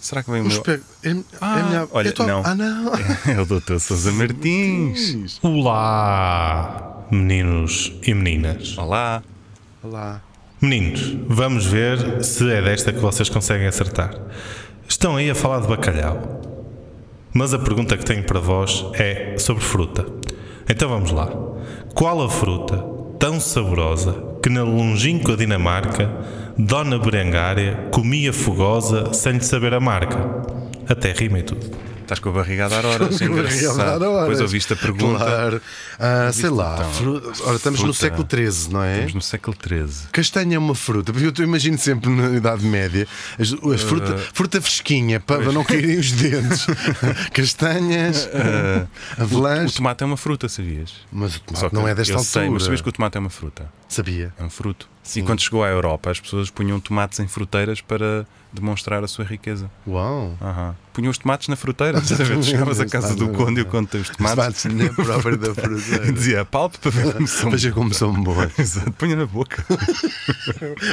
Será 0.00 0.22
que 0.22 0.30
vem 0.30 0.40
o 0.40 0.44
Um 0.44 0.48
meu. 0.48 0.56
espelho. 0.56 0.82
É, 1.02 1.10
é 1.10 1.16
Ah, 1.42 1.54
a 1.54 1.62
minha- 1.62 1.88
olha, 1.92 2.12
tô- 2.12 2.26
não. 2.26 2.42
Ah, 2.44 2.54
não. 2.54 2.90
É 3.30 3.40
o 3.40 3.44
Dr. 3.44 3.78
Sousa 3.78 4.10
Martins. 4.12 5.38
Olá, 5.42 7.04
meninos 7.10 7.92
e 8.06 8.14
meninas. 8.14 8.76
Olá. 8.78 9.22
Olá. 9.82 10.22
Meninos, 10.60 11.16
vamos 11.28 11.66
ver 11.66 12.24
se 12.24 12.50
é 12.50 12.62
desta 12.62 12.92
que 12.92 12.98
vocês 12.98 13.28
conseguem 13.28 13.66
acertar. 13.66 14.14
Estão 14.88 15.16
aí 15.16 15.30
a 15.30 15.34
falar 15.34 15.60
de 15.60 15.68
bacalhau. 15.68 16.40
Mas 17.34 17.52
a 17.54 17.58
pergunta 17.58 17.96
que 17.96 18.04
tenho 18.04 18.24
para 18.24 18.40
vós 18.40 18.84
é 18.94 19.36
sobre 19.38 19.62
fruta. 19.62 20.06
Então 20.68 20.88
vamos 20.88 21.10
lá. 21.10 21.28
Qual 21.94 22.22
a 22.22 22.28
fruta 22.30 22.82
tão 23.20 23.38
saborosa 23.38 24.14
que 24.42 24.48
na 24.48 24.62
longínqua 24.62 25.36
Dinamarca 25.36 26.10
Dona 26.56 26.98
Berengária 26.98 27.88
comia 27.92 28.32
fogosa 28.32 29.12
sem 29.12 29.34
lhe 29.34 29.44
saber 29.44 29.74
a 29.74 29.78
marca? 29.78 30.18
Até 30.88 31.12
rima 31.12 31.38
e 31.38 31.42
tudo. 31.42 31.89
Estás 32.10 32.18
com 32.18 32.30
a 32.30 32.32
barriga 32.32 32.66
a 32.66 32.68
dar 32.68 32.84
horas. 32.84 33.20
engraçado. 33.22 34.00
Depois 34.00 34.40
ouviste 34.40 34.72
a 34.72 34.76
pergunta. 34.76 35.24
Claro. 35.24 35.62
Ah, 35.96 36.30
sei 36.32 36.50
lá. 36.50 36.74
então. 36.78 36.90
fru- 36.92 37.32
Ora, 37.46 37.54
estamos 37.56 37.78
no 37.80 37.94
Fruta. 37.94 37.98
século 38.00 38.26
XIII, 38.28 38.72
não 38.72 38.82
é? 38.82 38.94
Estamos 38.94 39.14
no 39.14 39.22
século 39.22 39.56
XIII. 39.64 40.08
Castanha 40.10 40.56
é 40.56 40.58
uma 40.58 40.74
fruta, 40.74 41.12
porque 41.12 41.40
eu 41.40 41.44
imagino 41.46 41.78
sempre 41.78 42.10
na 42.10 42.36
Idade 42.36 42.66
Média 42.66 43.06
as, 43.38 43.52
as 43.52 43.82
fruta, 43.82 44.18
fruta 44.34 44.60
fresquinha 44.60 45.20
para, 45.20 45.40
para 45.40 45.52
não 45.52 45.62
caírem 45.62 46.00
os 46.00 46.10
dentes. 46.10 46.66
Castanhas, 47.32 48.28
O 49.18 49.22
avelãs. 49.22 49.74
tomate 49.74 50.02
é 50.02 50.06
uma 50.06 50.16
fruta, 50.16 50.48
sabias? 50.48 50.92
Mas 51.12 51.36
o 51.36 51.40
tomate 51.40 51.74
não 51.74 51.86
é 51.86 51.94
desta 51.94 52.12
eu 52.14 52.18
altura. 52.18 52.40
sei, 52.42 52.50
mas 52.50 52.64
sabias 52.64 52.80
que 52.80 52.88
o 52.88 52.92
tomate 52.92 53.16
é 53.18 53.20
uma 53.20 53.30
fruta? 53.30 53.70
Sabia. 53.88 54.32
É 54.36 54.42
um 54.42 54.50
fruto. 54.50 54.88
E 55.14 55.22
quando 55.22 55.40
chegou 55.40 55.62
à 55.62 55.68
Europa, 55.68 56.10
as 56.10 56.18
pessoas 56.18 56.50
punham 56.50 56.80
tomates 56.80 57.20
em 57.20 57.28
fruteiras 57.28 57.80
para 57.80 58.26
demonstrar 58.52 59.02
a 59.04 59.08
sua 59.08 59.24
riqueza. 59.24 59.70
Uau. 59.86 60.36
Aham. 60.40 60.74
Punham 60.92 61.10
os 61.10 61.18
tomates 61.18 61.46
na 61.48 61.56
fruteira. 61.56 62.00
Chegavas 62.42 62.80
à 62.80 62.86
casa 62.86 63.14
do 63.14 63.28
conde 63.28 63.60
e 63.60 63.62
o 63.62 63.66
conde 63.66 63.88
tem 63.88 64.00
os 64.00 64.08
tomates. 64.10 64.62
Tomates 64.62 64.64
na 64.64 65.04
própria 65.04 65.36
da 65.36 65.54
fruta. 65.54 66.12
dizia 66.12 66.44
palpe 66.44 66.78
para 66.78 66.90
ver 66.90 67.12
como 67.14 67.26
são. 67.28 67.50
Veja 67.50 67.72
como 67.72 67.94
são 67.94 68.12
boas. 68.22 68.50
Exato, 68.58 68.90
punha 68.92 69.14
na 69.16 69.26
boca. 69.26 69.64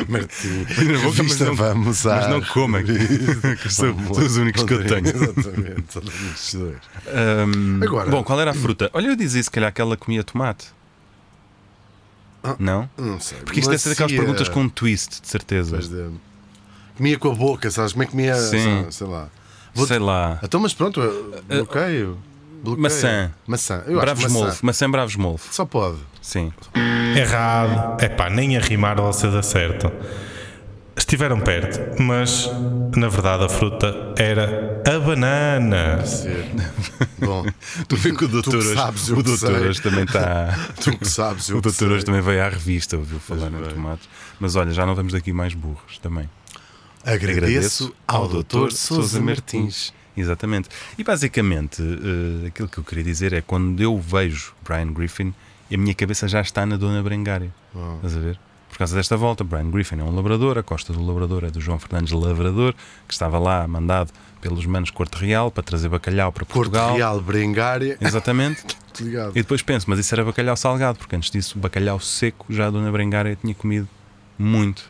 Martim, 0.08 0.66
Punha 0.76 0.94
na 0.94 1.00
boca, 1.04 1.24
mas 1.24 1.40
não, 1.40 1.56
vamos 1.56 2.04
mas 2.06 2.30
não 2.30 2.42
que 2.42 3.70
são, 3.74 3.98
são 4.14 4.24
os 4.26 4.38
únicos 4.38 4.64
que 4.64 4.74
eu 4.74 4.86
tenho. 4.86 5.08
Exatamente, 5.08 5.82
tenho 6.00 6.32
estes 6.34 6.54
dois. 6.54 6.78
Ahm, 7.08 7.82
Agora- 7.84 8.10
Bom, 8.10 8.24
qual 8.24 8.40
era 8.40 8.52
a 8.52 8.54
fruta? 8.54 8.90
Olha, 8.94 9.08
eu 9.08 9.16
dizia 9.16 9.42
se 9.42 9.50
calhar 9.52 9.74
que 9.74 9.82
ela 9.82 9.98
comia 9.98 10.24
tomate. 10.24 10.68
Não? 12.60 12.90
Não 12.98 13.20
sei. 13.20 13.40
Porque 13.40 13.60
isto 13.60 13.70
deve 13.70 13.82
ser 13.82 13.90
daquelas 13.90 14.12
perguntas 14.14 14.48
com 14.48 14.62
um 14.62 14.70
twist, 14.70 15.22
de 15.22 15.28
certeza. 15.28 15.72
Pois 15.72 15.90
de- 15.90 16.10
Comia 16.98 17.18
com 17.18 17.32
a 17.32 17.36
boca, 17.36 17.70
sabes? 17.72 17.94
Como 17.94 18.04
é 18.04 18.06
que 18.06 18.12
comia? 18.12 18.36
Sim. 18.36 18.84
Sei, 18.84 18.92
sei 18.92 19.08
lá. 19.08 19.28
Vou- 19.74 19.86
Sei 19.88 20.00
lá. 20.00 20.40
Então, 20.44 20.60
mas 20.60 20.74
pronto, 20.74 21.00
eu 21.00 21.42
bloqueio. 21.48 22.18
bloqueio. 22.64 22.82
Maçã. 22.82 23.32
Maçã. 23.46 23.84
Eu 23.86 24.00
Bravos 24.00 24.24
maçã. 24.24 24.34
Molvo. 24.34 24.58
Maçã 24.64 24.90
Bravos 24.92 25.16
Molvo. 25.16 25.44
Só 25.52 25.66
pode. 25.66 25.98
Sim. 26.22 26.52
Errado. 27.16 28.02
É 28.04 28.10
pá, 28.10 28.30
nem 28.30 28.58
a 28.58 28.60
rimar 28.60 29.00
vocês 29.00 29.34
acertam. 29.36 29.92
Estiveram 30.96 31.40
perto, 31.40 32.02
mas 32.02 32.50
na 32.96 33.08
verdade 33.08 33.44
a 33.44 33.50
fruta 33.50 33.94
era 34.18 34.82
a 34.84 35.00
banana. 35.00 36.04
Ser. 36.04 36.44
Bom, 37.24 37.46
Tu 37.88 37.96
vê 37.96 38.12
que 38.14 38.26
o 38.26 38.28
doutor, 38.28 38.50
que 38.52 38.58
hoje- 38.58 38.74
sabes, 38.74 39.08
eu 39.10 39.18
o 39.18 39.24
doutor 39.24 39.52
hoje 39.52 39.80
também 39.82 40.04
está. 40.06 40.58
tu 40.84 40.98
que 40.98 41.08
sabes, 41.08 41.50
eu 41.50 41.58
O 41.58 41.62
que 41.62 41.70
doutor 41.70 41.92
hoje 41.92 42.04
também 42.04 42.22
veio 42.22 42.44
à 42.44 42.50
revista, 42.50 42.98
ouviu 42.98 43.20
falar 43.20 43.48
em 43.50 43.64
tomates. 43.70 44.10
Mas 44.40 44.56
olha, 44.56 44.72
já 44.72 44.86
não 44.88 44.96
vamos 44.96 45.14
daqui 45.14 45.32
mais 45.32 45.54
burros 45.54 46.00
também. 46.02 46.28
Agradeço 47.08 47.94
ao 48.08 48.28
doutor 48.28 48.72
Sousa 48.72 49.22
Martins. 49.22 49.94
Exatamente. 50.16 50.68
E 50.98 51.04
basicamente, 51.04 51.82
eh, 51.82 52.48
aquilo 52.48 52.68
que 52.68 52.80
eu 52.80 52.84
queria 52.84 53.04
dizer 53.04 53.34
é 53.34 53.42
quando 53.42 53.80
eu 53.82 53.98
vejo 54.00 54.54
Brian 54.64 54.92
Griffin, 54.92 55.34
a 55.72 55.78
minha 55.78 55.94
cabeça 55.94 56.28
já 56.28 56.42
está 56.42 56.66
na 56.66 56.76
Dona 56.76 57.02
Berengária. 57.04 57.54
Estás 57.98 58.16
a 58.16 58.20
ver? 58.20 58.40
Por 58.70 58.78
causa 58.80 58.96
desta 58.96 59.16
volta, 59.16 59.44
Brian 59.44 59.70
Griffin 59.70 60.00
é 60.00 60.04
um 60.04 60.14
labrador, 60.14 60.58
a 60.58 60.64
costa 60.64 60.92
do 60.92 61.06
labrador 61.06 61.44
é 61.44 61.50
do 61.50 61.62
João 61.62 61.80
Fernandes 61.80 62.12
Lavrador, 62.12 62.74
que 63.08 63.14
estava 63.14 63.40
lá 63.40 63.68
mandado 63.68 64.12
pelos 64.42 64.66
manos 64.66 64.92
Corte 64.92 65.16
Real 65.18 65.50
para 65.50 65.64
trazer 65.64 65.90
bacalhau 65.90 66.32
para 66.32 66.46
Portugal. 66.46 66.96
Real, 66.96 67.22
Berengária. 67.22 67.98
Exatamente. 68.02 68.64
E 69.00 69.44
depois 69.44 69.62
penso, 69.62 69.88
mas 69.88 70.00
isso 70.00 70.16
era 70.16 70.26
bacalhau 70.26 70.58
salgado, 70.58 70.98
porque 70.98 71.16
antes 71.16 71.30
disso, 71.30 71.60
bacalhau 71.60 72.00
seco, 72.00 72.48
já 72.50 72.66
a 72.66 72.72
Dona 72.72 72.92
Berengária 72.92 73.38
tinha 73.40 73.54
comido 73.54 73.88
muito. 74.40 74.90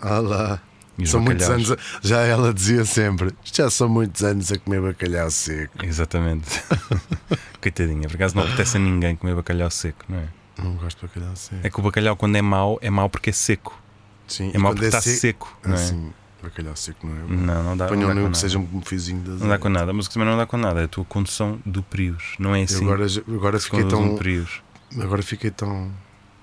Ah 0.00 0.20
lá. 0.20 0.60
E 1.02 1.06
São 1.06 1.20
muitos 1.20 1.48
anos. 1.48 1.74
Já 2.02 2.20
ela 2.22 2.52
dizia 2.54 2.84
sempre: 2.84 3.32
"Isto 3.44 3.56
já 3.58 3.70
são 3.70 3.88
muitos 3.88 4.22
anos 4.22 4.50
a 4.52 4.58
comer 4.58 4.80
bacalhau 4.80 5.30
seco. 5.30 5.84
Exatamente. 5.84 6.62
Coitadinha, 7.60 8.08
por 8.08 8.14
acaso 8.16 8.36
não 8.36 8.42
apetece 8.44 8.76
a 8.76 8.80
ninguém 8.80 9.14
comer 9.16 9.34
bacalhau 9.34 9.70
seco, 9.70 10.04
não 10.08 10.18
é? 10.18 10.24
Não 10.62 10.74
gosto 10.74 11.00
de 11.00 11.06
bacalhau 11.06 11.36
seco. 11.36 11.60
É 11.66 11.70
que 11.70 11.80
o 11.80 11.82
bacalhau, 11.82 12.16
quando 12.16 12.36
é 12.36 12.42
mau, 12.42 12.78
é 12.82 12.90
mau 12.90 13.08
porque 13.08 13.30
é 13.30 13.32
seco. 13.32 13.80
Sim, 14.26 14.50
É 14.54 14.58
mau 14.58 14.72
porque 14.72 14.86
está 14.86 15.00
seco, 15.00 15.56
não 15.64 15.72
é? 15.72 15.74
Assim, 15.74 16.12
bacalhau 16.42 16.76
seco 16.76 17.06
não 17.06 17.16
é 17.16 17.20
bom. 17.20 17.34
Não, 17.34 17.62
não 17.62 17.76
dá, 17.76 17.86
Ponham 17.88 18.02
não 18.02 18.08
com 18.08 18.14
que 18.16 18.22
nada. 18.24 18.34
seja 18.34 18.58
um 18.58 18.82
fiozinho 18.82 19.20
de 19.22 19.30
Não 19.30 19.48
dá 19.48 19.58
com 19.58 19.68
nada, 19.68 19.92
mas 19.92 20.08
que 20.08 20.14
também 20.14 20.28
não 20.28 20.36
dá 20.36 20.46
com 20.46 20.56
nada 20.56 20.80
é 20.80 20.84
a 20.84 20.88
tua 20.88 21.04
condução 21.04 21.60
do 21.64 21.82
Prius. 21.82 22.34
Não 22.38 22.54
é 22.54 22.60
Eu 22.60 22.64
assim. 22.64 22.84
agora, 22.84 23.06
agora 23.28 23.58
se 23.58 23.64
fiquei 23.66 23.84
tão. 23.84 24.16
Prius. 24.16 24.62
Agora 25.00 25.22
fiquei 25.22 25.50
tão. 25.50 25.90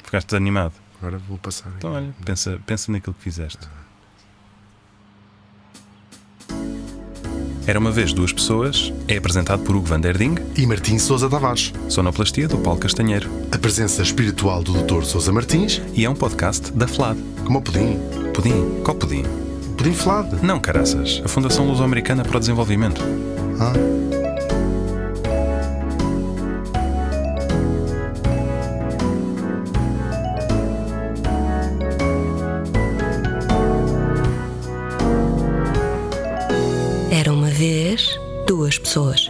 Ficaste 0.04 0.28
desanimado. 0.28 0.74
Agora 1.02 1.17
vou 1.17 1.38
passar. 1.38 1.72
Então, 1.78 1.93
olha, 1.93 2.13
pensa, 2.26 2.60
pensa 2.65 2.91
naquilo 2.91 3.13
que 3.13 3.22
fizeste. 3.24 3.67
Era 7.69 7.77
uma 7.77 7.91
vez 7.91 8.12
duas 8.13 8.34
pessoas, 8.34 8.91
é 9.08 9.15
apresentado 9.17 9.62
por 9.62 9.75
Hugo 9.75 9.86
Van 9.86 9.99
Der 9.99 10.17
Ding, 10.17 10.38
E 10.58 10.65
Martim 10.65 10.97
Sousa 10.97 11.29
Tavares. 11.29 11.71
sonoplastia 11.88 12.47
do 12.47 12.58
Paulo 12.58 12.79
Castanheiro. 12.79 13.29
A 13.51 13.60
presença 13.60 14.01
espiritual 14.01 14.63
do 14.63 14.73
Dr. 14.73 15.03
Sousa 15.03 15.32
Martins, 15.32 15.79
E 15.93 16.03
é 16.03 16.10
um 16.10 16.15
podcast 16.15 16.71
da 16.73 16.88
FLAD. 16.88 17.19
como 17.45 17.60
o 17.60 17.62
pudim. 17.62 17.99
Pudim? 18.34 18.82
Qual 18.84 18.97
pudim? 18.97 19.23
Pudim 19.77 19.93
flado. 19.93 20.39
Não, 20.41 20.60
caraças. 20.60 21.21
A 21.23 21.27
Fundação 21.27 21.67
Luso-Americana 21.67 22.23
para 22.23 22.38
o 22.38 22.39
Desenvolvimento. 22.39 23.03
Ah. 23.60 23.98
Pessoas. 38.89 39.28